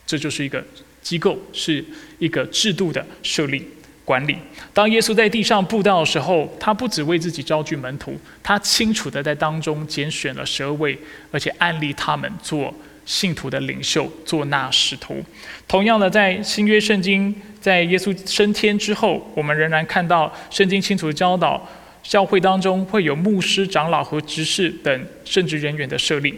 [0.07, 0.65] 这就是一个
[1.01, 1.84] 机构，是
[2.19, 3.67] 一个制度的设立。
[4.04, 4.38] 管理。
[4.74, 10.97] 当耶稣在地上布道的时候，他不只为自己招聚门徒，他清楚的在当中拣选了十二位，
[11.32, 12.74] 而且安立他们做
[13.06, 15.24] 信徒的领袖，做那使徒。
[15.68, 21.68] 同样的，在新约圣经，在耶稣升天之后，我们仍然看到圣经清楚的教导，
[22.04, 26.38] 教会当中会有牧师、长老和执事等圣职人员的设立。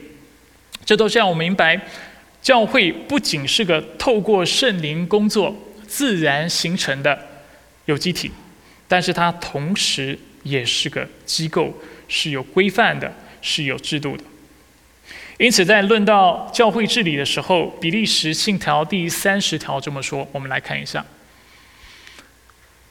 [0.85, 1.79] 这都是让我明白，
[2.41, 5.55] 教会不仅是个透过圣灵工作
[5.87, 7.17] 自然形成的。
[7.85, 8.31] 有机体，
[8.87, 11.73] 但是它同时也是个机构，
[12.07, 14.23] 是有规范的，是有制度的。
[15.37, 21.03] 因此，在论到教会治理的时候，比利时信条第三十条这么说，我们来看一下。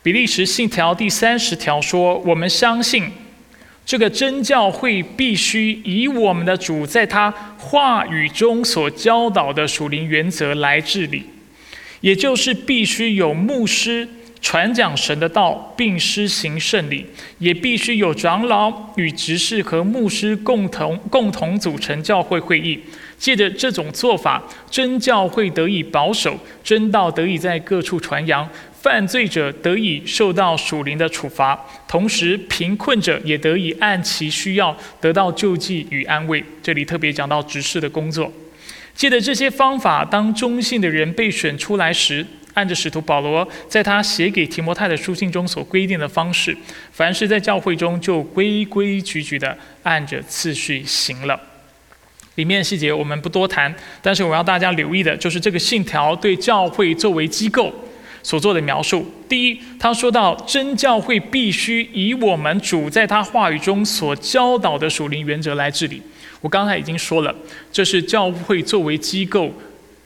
[0.03, 3.11] 比利时信条第三十条说：“我们相信，
[3.87, 11.25] 这个真教会必须以我们的主在他话语中所教导的属灵原则来治理，
[12.01, 14.09] 也就是必须有牧师。”
[14.43, 17.07] 传讲神的道，并施行圣礼，
[17.39, 22.79] 也必须有长老与执事和牧师共同共同组成教会会议。
[23.17, 36.45] 借着这种做法，真教会得以保守，真道得以在各处传扬，犯罪者得以受到属灵的处罚，同时贫困者也得以按其需要得到救济与安慰。
[36.61, 38.31] 这里特别讲到执事的工作。
[38.95, 46.57] 借着这些方法，当中信的人被选出来时，按着使徒保罗在他写给提摩太的书信中所规定的方式，
[46.93, 51.41] 凡是在教会中就规规矩矩的按着次序行了。
[52.37, 57.73] 里面细节我们不多谈，但是我要大家留意的就是这个信条对教会作为机构
[58.23, 59.07] 所做的描述。
[59.29, 66.01] 第一，他说到真教会必须以我们主在他话语中所教导的属灵原则来治理。
[66.41, 67.35] 我刚才已经说了，
[67.71, 69.53] 这是教会作为机构。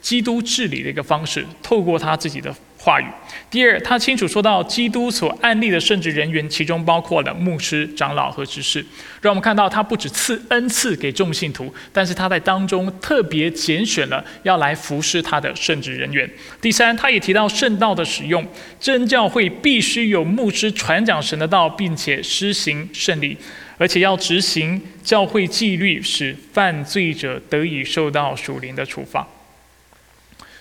[0.06, 3.06] 基督治理的一个方式，透过他自己的话语。
[3.50, 8.86] 第二，他清楚说到基督所案例的圣职人员，其中包括了牧师、长老和执事。
[9.20, 16.30] 让我们看到，他不止赐恩赐给众信徒，但是他在当中特别拣选了要来服侍他的圣职人员。
[16.60, 18.46] 第三，他也提到圣道的使用，
[18.78, 23.36] 真教会必须有牧师传讲神的道，并且施行圣礼，
[23.76, 29.26] 而且要执行教会纪律，使犯罪者得以受到属灵的处罚。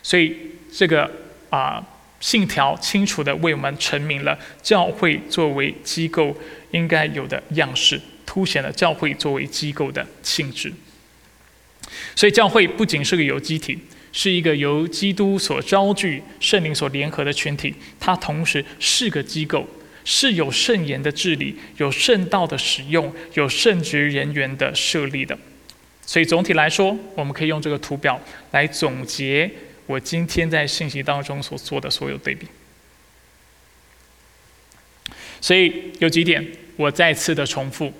[0.06, 0.36] 所以，
[0.72, 1.12] 这个
[1.50, 1.84] 啊
[2.20, 6.38] 信条清楚的为我们阐明了教会作为机构
[6.70, 10.72] 应该有的样式，凸显了教会作为机构的性质。
[12.16, 13.80] 所以，教会不仅是个有机体，
[14.14, 19.68] 是一个由基督所招聚、圣灵所联合的群体，它同时是个机构，
[20.04, 25.36] 是有圣言的治理、有圣道的使用、有圣职人员的设立的。
[26.06, 29.50] 所以，总体来说，我们可以用这个图表来总结。
[29.86, 32.48] 我今天在信息当中所做的所有对比，
[35.40, 37.94] 所以有几点我再次的重复：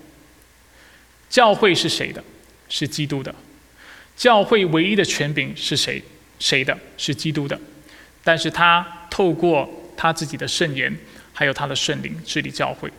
[1.30, 2.24] 教会是谁的？
[2.68, 3.34] 是基督的。
[4.16, 6.02] 教会唯一的权柄是谁？
[6.40, 6.78] 谁的？
[6.98, 7.60] 是基督的。
[8.24, 10.98] 但是他透过他自己的圣言，
[11.34, 12.90] 还有他的圣灵治理教会。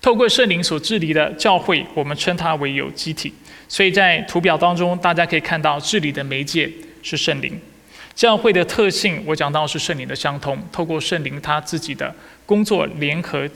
[0.00, 3.32] 透过圣灵所治理的教会，我们称它为有机体。
[3.68, 6.70] 所以在图表当中，大家可以看到治理的媒介
[7.02, 7.60] 是圣灵。
[8.14, 12.14] 教会的特性，我讲到是圣灵的相通，透过圣灵他自己的
[12.46, 13.48] 工作联合，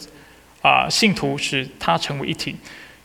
[0.62, 2.56] 啊，信徒使他成为一体，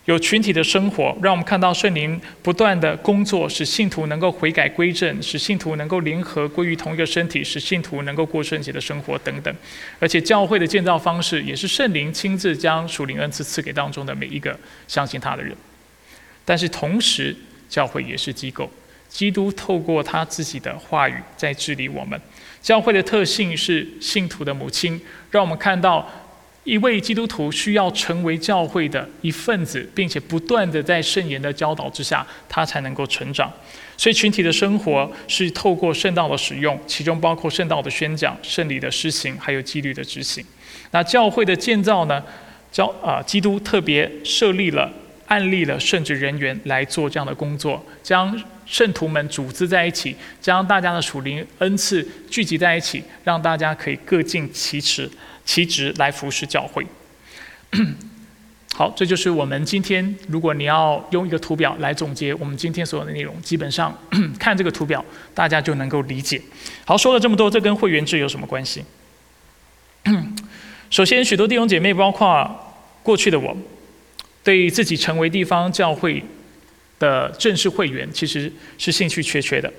[0.05, 9.53] 有群体的生活，让我们看到圣灵不断的工作，使信徒能够悔改归正，使信徒能够联合归于同一个身体，使信徒能够过圣洁的生活等等。
[9.99, 15.55] 而且教会的建造方式，也是圣灵亲自将属灵恩赐赐给当中的每一个相信他的人。
[16.43, 17.35] 但是同时，
[17.69, 18.71] 教会也是机构。
[19.11, 22.19] 基督透过他自己的话语在治理我们。
[22.61, 24.99] 教会的特性是信徒的母亲，
[25.29, 26.09] 让我们看到
[26.63, 33.51] 一位基督徒需要成为教会的一份子，并且不断的在圣言的教导之下，他才能够成长。
[33.97, 40.43] 所以群体的生活是透过圣道的使用，其中包括圣道的宣讲、圣礼的施行，还有纪律的执行。
[40.91, 42.23] 那教会的建造呢？
[42.71, 44.89] 教啊，基督特别设立了、
[45.25, 48.41] 案例了圣职人员来做这样的工作，将
[48.71, 55.11] 圣徒们组织在一起，将大家的属灵恩赐聚集在一起，让大家可以各尽其职。
[55.43, 56.85] 其职来服侍教会。
[58.73, 60.15] 好，这就是我们今天。
[60.29, 63.93] 如果你要用一个图表来总结我们今天所有的内容，基本上
[64.39, 65.03] 看这个图表，
[65.33, 66.41] 大家就能够理解。
[66.85, 68.85] 好，说了这么多，这跟会员制有什么关系？
[70.89, 73.57] 首先，许多弟兄姐妹，包括过去的我，
[74.43, 76.23] 对自己成为地方教会
[77.01, 79.71] 的正式会员，其实是兴趣缺缺的。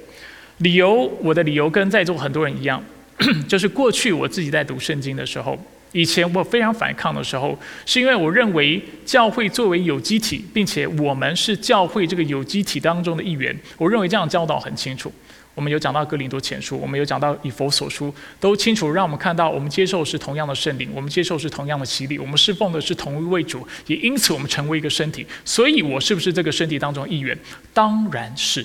[0.58, 2.82] 理由，我的理由跟在座很多人一样。
[3.46, 5.56] 就是过去我自己在读圣经的时候，
[5.92, 7.56] 以前我非常反抗的时候，
[7.86, 15.12] 是因为我认为教会作为有机体，并且我们是教会这个有机体当中的一员，我认为这样教导很清楚。
[15.54, 25.26] 我们有讲到哥林多前书，我们有讲到以佛所书，都清楚让我们看到，我们接受是同样的圣灵，我们接受是同样的洗礼，我们侍奉的是同一位主，也因此我们成为一个身体。
[25.44, 27.38] 所以，我是不是这个身体当中一员？
[27.74, 28.64] 当然是。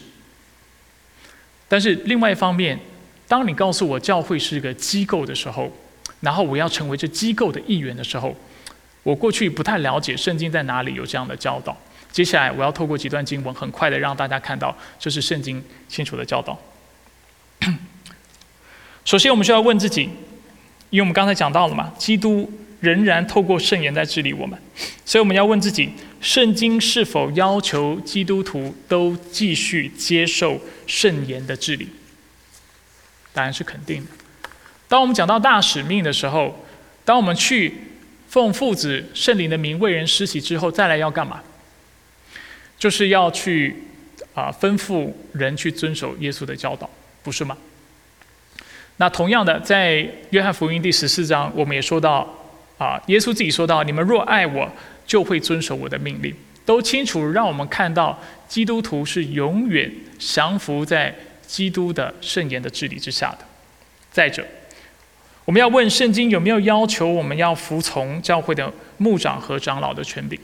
[1.68, 2.80] 但是另外一方面。
[3.30, 5.70] 当你告诉我教会是一个机构的时候，
[6.22, 8.34] 然后我要成为这机构的一员的时候，
[9.04, 11.76] 我过去不太了解圣经在哪里有这样的教导。
[12.10, 16.58] 接下来我要透过几段经文，很快的让大家看到这是圣经清楚的教导。
[19.06, 20.04] 首先，我们需要问自己，
[20.90, 24.60] 因为我们刚才讲到了嘛，基督仍然透过圣言在治理我们，
[25.06, 25.90] 所以我们要问自己：
[26.22, 31.90] 圣经是否要求基督徒都继续接受圣言的治理？
[33.34, 34.12] 答案是肯定的。
[34.88, 36.66] 当我们讲到大使命的时候，
[37.04, 37.74] 当我们去
[38.30, 41.42] 奉父子圣灵的名为人施洗之后，再来要干嘛？
[42.80, 43.76] 就是要去
[44.34, 46.90] 啊吩咐人去遵守耶稣的教导，
[47.28, 47.58] 不是吗？
[48.96, 52.26] 那同样的，在约翰福音第十四章，我们也说到
[52.78, 54.72] 啊，耶稣自己说到：“你们若爱我，
[55.06, 58.18] 就会遵守我的命令。”都清楚让我们看到，
[58.48, 61.14] 基督徒是永远降服在。
[61.46, 63.38] 基督的圣言的治理之下的。
[64.12, 64.46] 再者，
[65.46, 70.38] 我们要问圣经有没有要求我们要服从教会的牧长和长老的权柄？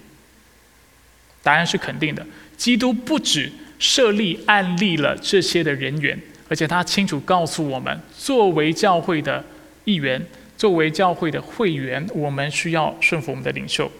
[1.42, 2.26] 答案是肯定的。
[2.56, 6.18] 基督不止设立案例了这些的人员，
[6.54, 9.44] 而且他清楚告诉我们，作为教会的
[9.86, 10.24] 一员，
[10.56, 13.92] 作为教会的会员，我们需要顺服我们的领袖。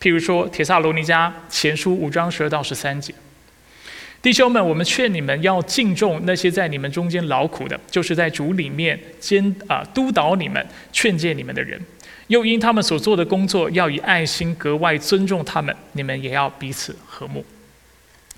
[0.00, 3.12] 譬如说，铁萨罗尼迦前书五章十二到十三节。
[4.22, 11.78] 弟兄们，我们劝你们要敬重那些在你们中间劳苦的，就是在主里面监啊督导你们、劝诫你们的人，
[12.28, 17.44] 又因他们所做的工作要以爱心格外尊重他们，你们也要彼此和睦。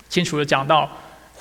[0.09, 0.91] 清楚的讲到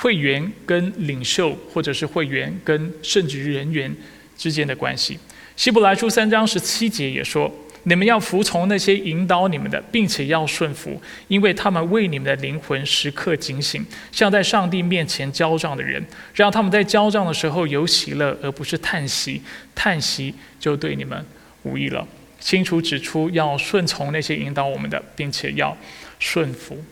[0.00, 3.94] 会员跟领袖，或者是会员跟圣职人员
[4.36, 5.18] 之间的关系。
[5.56, 7.50] 希伯来书三章十七节也说。
[7.84, 13.82] 你们要服从那些引导你们的，并且要顺服，因为他们为你们的灵魂时刻警醒，
[14.12, 19.40] 像在上帝面前交账的人，让他们在交账的时候有喜乐，而不是叹息。
[19.74, 21.24] 叹息就对你们
[21.62, 22.06] 无益了。
[22.38, 25.74] 清楚指出要顺从那些引导我们的，并且要
[26.18, 26.84] 顺服。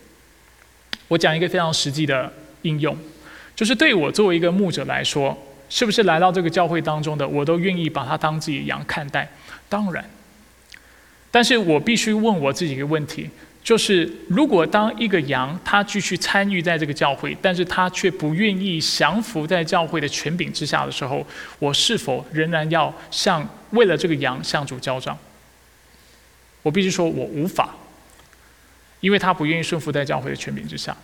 [1.08, 2.32] 我讲一个非常实际的
[2.62, 2.96] 应用，
[3.54, 5.36] 就是对我作为一个牧者来说，
[5.68, 9.28] 是不是来到这个教会当中的，我都愿意把他当自己羊看待？
[9.68, 10.04] 当然。
[11.30, 13.28] 但是我必须问我自己一个问题，
[13.62, 21.24] 就是如果当一个羊，它继续参与在这个教会，但是它却不愿意降服在教会的权柄之下的时候，
[21.58, 25.16] 我是否仍然要向为了这个羊向主交账？
[26.62, 27.76] 我必须说，我无法，
[29.00, 30.96] 因为他不愿意顺服在教会的权柄之下，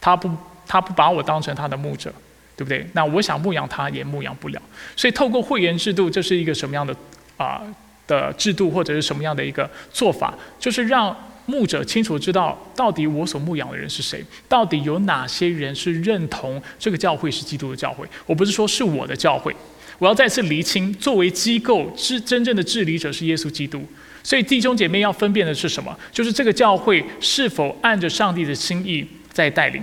[0.00, 0.30] 他不
[0.66, 2.12] 他不把我当成他的牧者，
[2.56, 2.86] 对不对？
[2.92, 4.60] 那我想牧养他也牧养不了，
[4.96, 6.94] 所以透过会员制度，这是一个什么样的
[7.36, 7.62] 啊？
[8.06, 11.14] 的制度或者是什么样的一个做法，就是让
[11.46, 18.06] 牧者清楚知道到底我所牧养的人是谁，到底有哪些人是认同这个教会是基督的教会。
[18.24, 19.52] 我不是说是我的教会，
[19.98, 23.84] 我要再次厘清，作为机构是真正的治理者是耶稣基督。
[24.22, 25.98] 所以弟兄姐妹要分辨的是什么？
[26.12, 29.82] 就是这个教会是否按着上帝的心意在带领。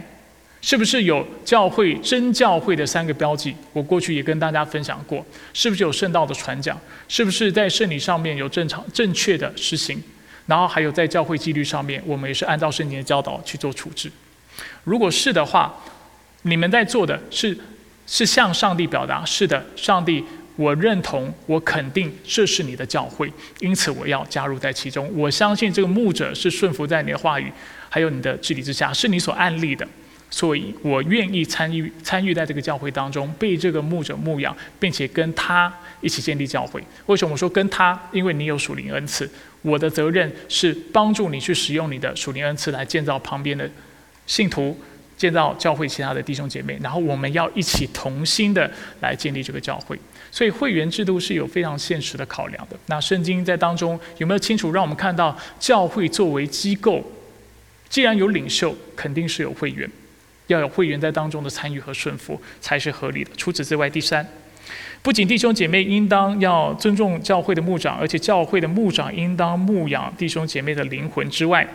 [0.63, 3.53] 是不是有教会真教会的三个标记？
[3.73, 5.23] 我过去也跟大家分享过。
[5.53, 6.79] 是不是有圣道的传讲？
[7.09, 10.01] 是不是在圣礼上面有正常正确的实行？
[10.45, 14.09] 然后还有在教会纪律上面，我们也是按照圣经的教导去做处置。
[14.85, 15.77] 如果是的话，
[16.43, 17.57] 你们在做的是
[18.07, 20.23] 是向上帝表达，是的，上帝
[20.55, 25.11] 我认同，我肯定这是你的教会，因此我要加入在其中。
[25.13, 27.51] 我相信这个牧者是顺服在你的话语，
[27.89, 29.85] 还有你的治理之下，是你所安立的，
[30.33, 35.71] 所以我愿意参与参与在这个教会当中，被这个牧者牧养，并且跟他
[36.01, 36.83] 一起建立教会。
[37.05, 37.97] 为什么我说跟他？
[38.11, 39.29] 因为你有属灵恩赐，
[39.61, 43.69] 我的责任是帮助你去使用你的属灵恩赐来建造旁边的
[44.25, 44.75] 信徒。
[45.15, 48.69] 建造教会其他的弟兄姐妹，然后我们要一起同心的
[48.99, 49.97] 来建立这个教会。
[50.31, 52.75] 所以会员制度是有非常现实的考量的。
[52.87, 57.01] 那圣经在当中有没有清楚让我们看到教会作为机构，
[57.87, 59.89] 既然有领袖，肯定是有会员，
[60.47, 63.31] 要有会员在当中的参与和顺服才是合理的。
[63.37, 64.27] 除此之外，第三，
[65.01, 71.67] 不仅弟兄姐妹应当要尊重教会的牧长，而且教会的牧长应当牧养弟兄姐妹的灵魂之外。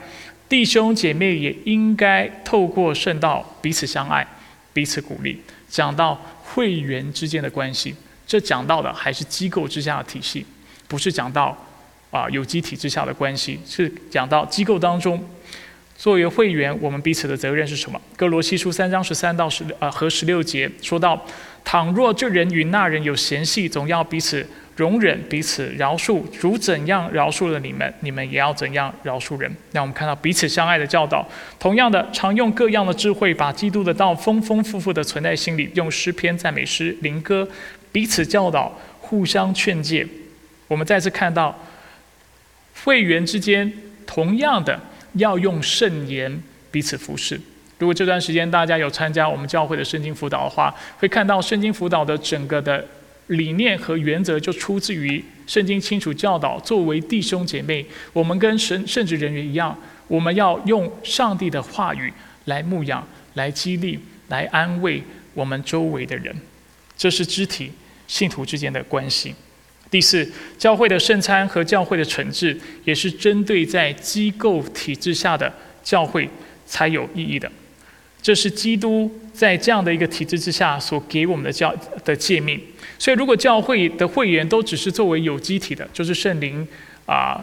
[0.48, 4.26] 弟兄姐妹也应该透过圣道彼此相爱、
[4.72, 5.42] 彼此鼓励。
[5.68, 7.94] 讲到会员之间的关系，
[8.26, 10.46] 这讲到的还是机构之下的体系，
[10.86, 11.54] 不是讲到
[12.10, 15.22] 啊有机体制下的关系，是讲到机构当中
[15.98, 18.00] 作为会员，我们彼此的责任是什么？
[18.16, 21.26] 哥罗西书三章十三到十啊和十六节说到：
[21.64, 24.46] 倘若这人与那人有嫌隙，总要彼此。
[24.76, 29.50] 容忍彼此饶恕，主怎样饶恕了你们，你们也要怎样饶恕人。
[29.72, 31.28] 让我们看到彼此相爱的教导。
[31.58, 37.48] 同样的，常用各样的智慧，把基督的道丰丰富富的存在心里，用诗篇、赞美诗、灵歌
[37.90, 40.06] 彼此教导，互相劝诫。
[40.68, 41.58] 我们再次看到
[42.84, 43.72] 会员之间，
[44.06, 44.80] 同样的
[45.18, 47.40] 要用圣言彼此服侍。
[47.78, 52.84] 如果这段时间大家有参加我们教会的圣经辅导的话，会看到圣经辅导的整个的。
[53.28, 56.58] 理念和原则就出自于圣经清楚教导。
[56.60, 62.10] 作为弟兄姐妹，我们跟神圣职人员一样，我们要用上帝的话语
[62.46, 63.98] 来牧养、来激励、
[64.28, 65.02] 来安慰
[65.34, 66.34] 我们周围的人。
[66.96, 67.70] 这是肢体
[68.06, 69.34] 信徒之间的关系。
[69.90, 76.28] 第四，教会的圣餐和教会的惩治，也是针对在机构体制下的教会
[76.66, 77.50] 才有意义的。
[78.20, 81.74] 这是基督在这样的一个体制之下所给我们的教
[82.04, 82.60] 的诫命。
[82.98, 86.66] 所以，如果教会的会员都只是作为有机体的，就是圣灵
[87.06, 87.42] 啊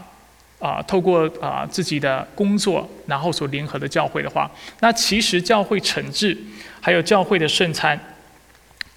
[0.59, 6.37] 啊，透过啊自己的工作，然后所联合的教会的话，那其实教会惩治
[6.81, 7.99] 还有教会的圣餐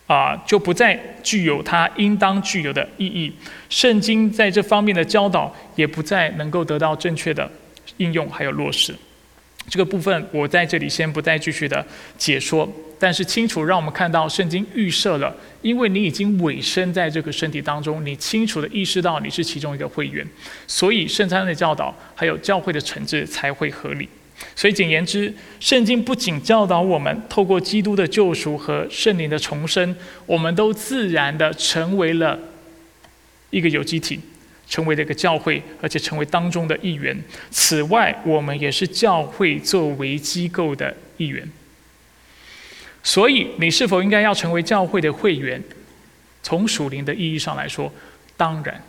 [0.09, 3.33] 啊，就不再具有它应当具有的意义。
[3.69, 7.49] 圣经在这方面的教导也不再能够得到正确的
[7.99, 8.93] 应用还有落实。
[9.69, 11.87] 这个部分我在这里先不再继续的
[12.17, 12.67] 解说，
[12.99, 20.27] 但是清楚让我们看到圣经预设了，因为你已经委身在这个身体当中，你清楚的意识到你是其中一个会员，
[20.67, 24.09] 所以圣餐的教导还有教会的惩治才会合理。
[24.55, 32.39] 所以简言之，圣经不仅教导我们透过基督的救赎和圣灵的重生，我们都自然的成为了
[33.51, 34.21] 一个有机体。
[34.71, 37.19] 成为了一个教会，而且成为当中的一员。
[37.51, 41.51] 此外，我们也是教会作为机构的一员。
[43.03, 45.63] 所以，你是否应该要成为教会的会员？
[46.43, 47.91] 从属灵的意义上来说，
[48.37, 48.83] 当然，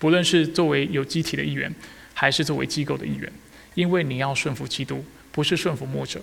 [0.00, 1.72] 不论是作为有机体的一员，
[2.12, 3.32] 还是作为机构的一员，
[3.74, 6.20] 因为你要顺服基督，不是顺服牧者。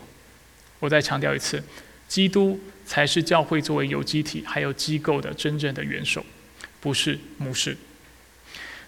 [0.80, 1.64] 我再强调一次，
[2.08, 6.26] 基督才是教会作为有机体还有机构的真正的元首，
[6.80, 7.78] 不是牧师。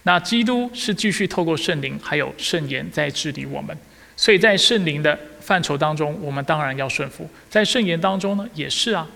[0.03, 3.77] 那基督是继续透过圣灵还有圣言在治理我们，
[4.17, 9.07] 所以在圣灵的范畴当中，我们当然要顺服；在圣言当中呢，也是啊，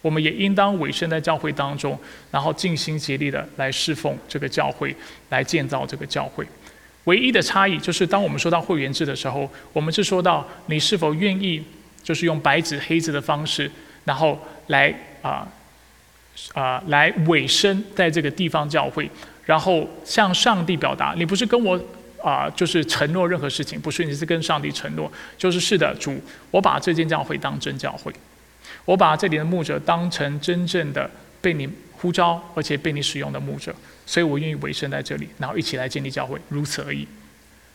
[0.00, 1.98] 我们也应当委身在教会当中，
[2.30, 4.96] 然后尽心竭力的来侍奉这个教会，
[5.28, 6.46] 来建造这个教会。
[7.04, 11.62] 唯一的差异就是，当我们说到会员制的时候，我们是说到你是否愿意，
[12.02, 13.70] 就是用白纸黑字的方式，
[14.04, 14.38] 然后
[14.68, 15.46] 来啊
[16.54, 19.10] 啊来委身在这个地方教会。
[19.44, 21.78] 然后向上帝表达，你不是跟我
[22.22, 26.16] 啊，就是承诺任何事情，不是你是跟上帝承诺，就是是的，主，
[26.52, 28.12] 我把这间教会当真教会，
[28.84, 33.74] 我把这里的牧者当成真正的被你呼召而且被你使用的牧者，
[34.06, 37.06] 所以我愿意委身在这里，然后一起来建立教会，如此而已。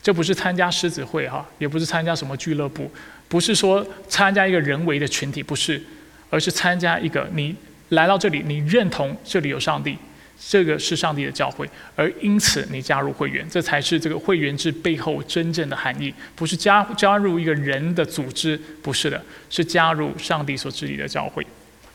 [0.01, 2.91] 这不是参加狮子会哈，也不是参加什么俱乐部，
[3.27, 5.81] 不是说参加一个人为的群体，不是，
[6.29, 7.55] 而是参加一个你
[7.89, 9.97] 来到这里，你认同这里有上帝。
[10.39, 19.19] 这个是上帝的教会，而因此你加入会员，这才是这个会员制背后真正的含义，不是加加入一个人的组织，不是的，
[19.49, 21.43] 是加入上帝所治理的教会，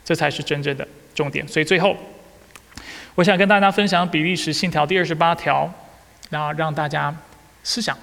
[0.05, 1.47] 这才是真正的重点。
[1.47, 1.97] 所以最后，
[3.15, 5.73] 我想跟大家分享比利时信条第二十八条，
[6.31, 7.15] 然后让大家
[7.63, 7.97] 思想。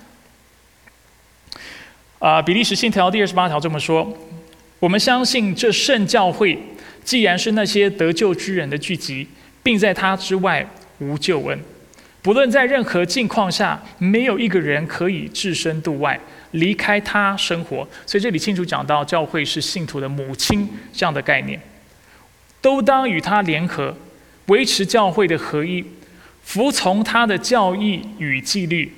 [2.20, 4.18] 啊，比利时信条第二十八条这么说：
[4.80, 6.57] 我们相信这圣教会，
[7.03, 9.28] 既然是那些得救之人的聚集。
[9.62, 10.66] 并在他之外
[10.99, 11.60] 无救恩。
[12.22, 16.20] 不论在任何境况下，没有一个人可以置身度外，
[16.51, 17.88] 离开他生活。
[18.05, 21.60] 所以这里清楚讲到，教会是信徒的母亲这样的概念，
[22.62, 23.95] 都当与他联合，
[24.50, 25.84] 维持教会的合一，
[26.43, 28.91] 服从他的教义与纪律，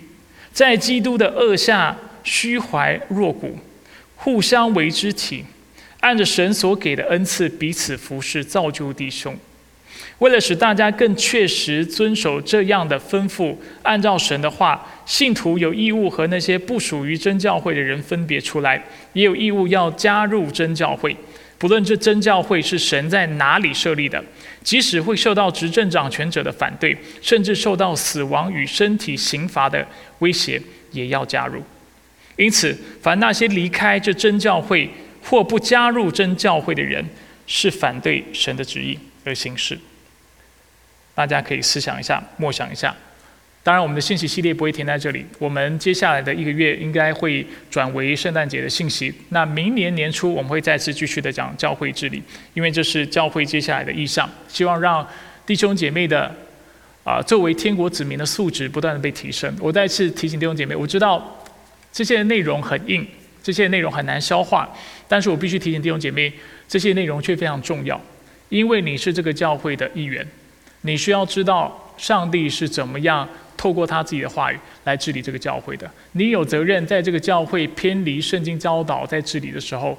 [0.52, 3.58] 在基督的恶下虚怀若谷，
[4.16, 5.46] 互相为肢体，
[6.00, 9.38] 按着神所给的恩赐彼此服侍，造就弟兄。
[10.20, 18.82] 为了使大家更确实遵守这样的吩咐，按照神的话，信徒有义务和那些不属于真教会的人分别出来，
[19.14, 21.16] 也有义务要加入真教会。
[21.62, 24.20] 不论这真教会是神在哪里设立的，
[24.64, 29.88] 即使会受到执政掌权者的反对，甚至受到死亡与身体刑罚的
[30.20, 30.60] 威胁，
[30.90, 31.64] 也要加入。
[32.36, 34.90] 因此，凡那些离开这真教会
[35.22, 37.06] 或不加入真教会的人，
[37.46, 39.78] 是反对神的旨意而行事。
[41.14, 42.96] 大家可以思想一下，默想一下。
[43.64, 45.24] 当然，我们的信息系列不会停在这里。
[45.38, 49.14] 我们接下来的一个月应该会转为圣诞节的信息。
[49.30, 52.24] 那明年年初我们会再次继续的讲教会治理，
[52.56, 54.28] 因为这是教会接下来的意向。
[54.48, 55.08] 希望让
[55.46, 56.36] 弟兄姐妹的
[57.04, 59.56] 啊，作为天国子民的素质不断的被提升。
[59.60, 61.44] 我再次提醒弟兄姐妹，我知道
[61.92, 63.08] 这些内容很硬，
[63.44, 64.68] 这些内容很难消化，
[65.08, 66.34] 但是我必须提醒弟兄姐妹，
[66.68, 68.02] 这些内容却非常重要，
[68.50, 70.26] 因为你是这个教会的一员。
[70.82, 75.90] 你需要知道上帝是怎么样透过他自己的话语来治理这个教会的。
[76.14, 79.96] 你有责任在这个教会偏离圣经教导在治理的时候，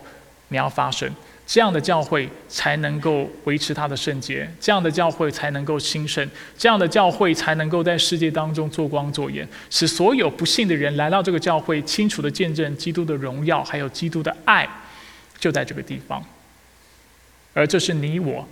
[0.49, 1.09] 你要发声，
[1.47, 6.29] 这样的教会才能够维持它的圣洁，这样的教会才能够兴盛，
[6.59, 14.69] 这样的教会才能够在世界当中做光做盐，使所有不幸的人来到这个教会，清楚的见证基督的荣耀，还有基督的爱，
[15.39, 16.21] 就在这个地方。
[17.55, 18.45] 而这是你我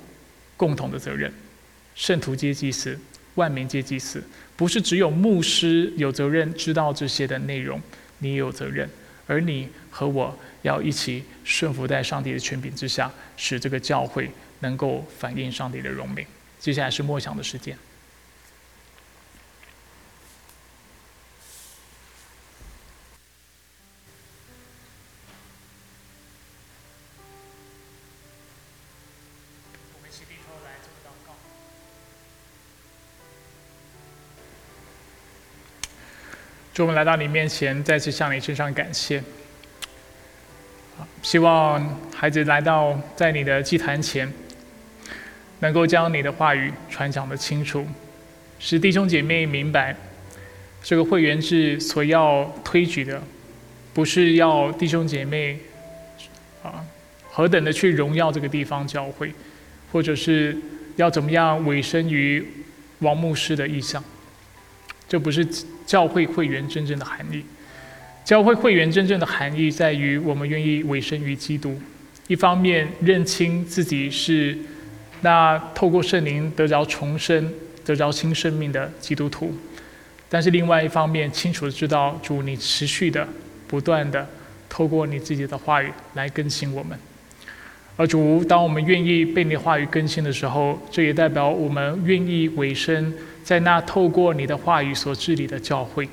[0.56, 1.32] 共同的责任。
[1.96, 2.98] 圣徒皆祭司，
[3.40, 4.22] 万民皆祭司，
[4.54, 7.80] 不是只有牧师有责任知道这些的内容，
[8.18, 8.86] 你也有责任。
[9.26, 16.26] 而你和我要一起顺服在上帝的权柄之下，使这个教会能够反映上帝的荣美。
[16.58, 17.74] 接下来是默想的时间。
[36.78, 39.22] 我们来到你面前，再次向你身上感谢。
[41.22, 44.32] 希望孩子来到在你的祭坛前，
[45.58, 47.86] 能够将你的话语传讲的清楚，
[48.58, 49.94] 使弟兄姐妹明白，
[50.82, 53.22] 这个会员制所要推举的，
[53.92, 55.58] 不是要弟兄姐妹
[56.62, 56.82] 啊
[57.30, 59.34] 何等的去荣耀这个地方教会，
[59.92, 60.56] 或者是
[60.96, 62.46] 要怎么样委身于
[63.00, 64.02] 王牧师的意向。
[65.10, 65.44] 这不是
[65.84, 67.44] 教会会员真正的含义。
[68.24, 71.76] 教会会员真正的含义在于，我们愿意委身于基督，
[72.28, 74.56] 一方面认清自己是
[75.22, 77.52] 那透过圣灵得着重生、
[77.84, 79.52] 得着新生命的基督徒，
[80.28, 83.26] 但是另外一方面清楚的知道，主你持续的、
[83.66, 84.24] 不断的
[84.68, 86.96] 透过你自己的话语来更新我们。
[87.96, 93.12] 而主，当我们愿意被你话语更新的时候，这也代表我们愿意委身。
[93.42, 96.08] 在那透过你的话语所治理的教会，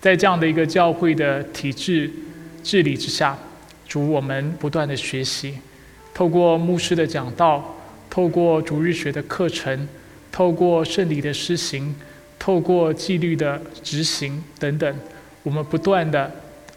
[0.00, 2.10] 在这样的一个教会的体制
[2.62, 3.36] 治理之下，
[3.88, 5.58] 主我们不断的学习，
[6.12, 7.76] 透过牧师的讲道，
[8.10, 9.88] 透过主日学的课程，
[10.30, 11.94] 透过圣礼的施行，
[12.38, 14.98] 透过纪律的执行等等，
[15.42, 16.30] 我们不断的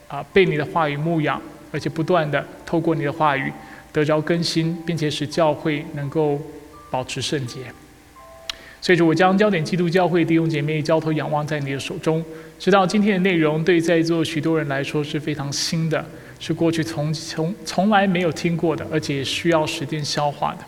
[0.08, 3.52] 啊被你的话语牧养，而且不断的透过你的话语
[3.92, 6.40] 得着更新，并且使教会能够
[6.90, 7.60] 保持圣洁。
[8.82, 12.24] 所以说，我将焦点基督教会弟兄姐妹交托仰望在你的手中，
[12.58, 16.04] 知道今天的内容对在座许多人来说是非常新的，
[16.40, 20.60] 是过去从从从来没有听过的，而且需要时间消化的。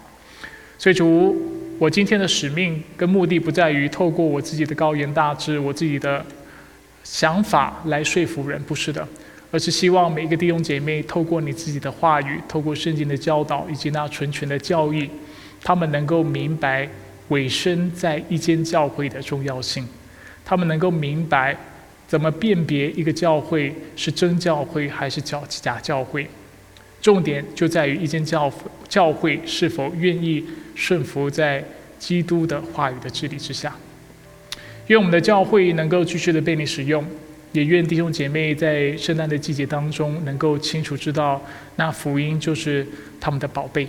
[0.78, 1.42] 所以主，
[1.80, 6.24] 我今天的使命跟目的不在于透过我自己的高言大志、我自己的
[7.06, 9.08] 想法来说服人，不是的，
[9.52, 15.10] 而是希望每一个弟兄姐妹透过你自己的话语，透过圣经的教导以及那纯全的教义，
[15.64, 16.90] 他们能够明白。
[17.32, 19.86] 委身在一间教会的重要性，
[20.46, 21.58] 他们能够明白
[22.08, 26.28] 怎么辨别一个教会是真教会还是假假教会。
[27.02, 28.52] 重点就在于一间教
[28.88, 31.64] 教会是否愿意顺服在
[31.98, 33.76] 基督的话语的治理之下。
[34.88, 37.04] 愿我们的教会能够继续的被你使用，
[37.54, 41.42] 也愿弟兄姐妹在圣诞的季节当中能够清楚知道，
[41.78, 42.86] 那福音就是
[43.20, 43.88] 他们的宝贝，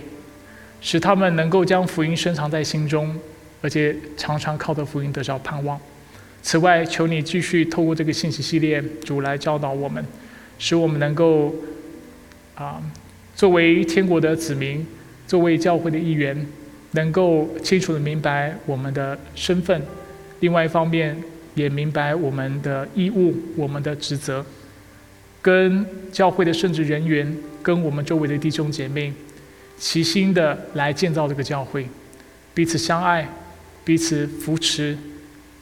[0.81, 3.13] 使他们能够将福音深藏在心中。
[3.63, 5.79] 而且常常靠着福音得着盼望。
[6.41, 10.05] 此外，求你继续透过这个信息系列，主来教导我们，
[10.59, 11.55] 使我们能够
[12.55, 12.83] 啊，
[13.33, 14.85] 作为天国的子民，
[15.25, 16.45] 作为教会的一员，
[16.91, 19.81] 能够清楚的明白我们的身份。
[20.41, 21.15] 另外一方面，
[21.55, 24.45] 也明白我们的义务、我们的职责，
[25.41, 29.13] 跟教会的圣职人员，跟我们周围的弟兄姐妹，
[29.77, 31.87] 齐心的来建造这个教会，
[32.53, 33.25] 彼此相爱，
[33.83, 34.97] 彼此扶持。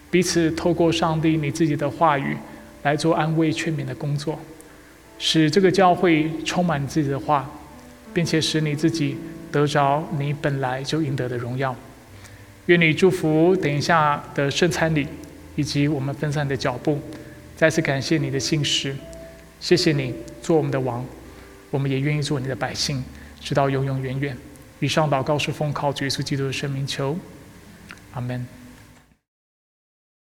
[0.10, 2.36] 彼此透过上帝你自己的话语
[2.84, 4.38] 来做安慰劝勉的工作，
[5.18, 7.50] 使这个教会充满自己的话，
[8.14, 9.18] 并且使你自己
[9.52, 11.74] 得着你本来就应得的荣耀。
[12.66, 15.08] 愿你祝福等一下的圣餐礼
[15.56, 17.00] 以及我们分散的脚步。
[17.56, 18.94] 再次感谢你的信实，
[19.60, 21.06] 谢谢你做我们的王，
[21.70, 23.02] 我们也愿意做你的百姓，
[23.40, 24.36] 直到永永远远。
[24.80, 27.18] 以上祷告是奉靠主耶稣基督的圣名求，
[28.12, 28.61] 阿门。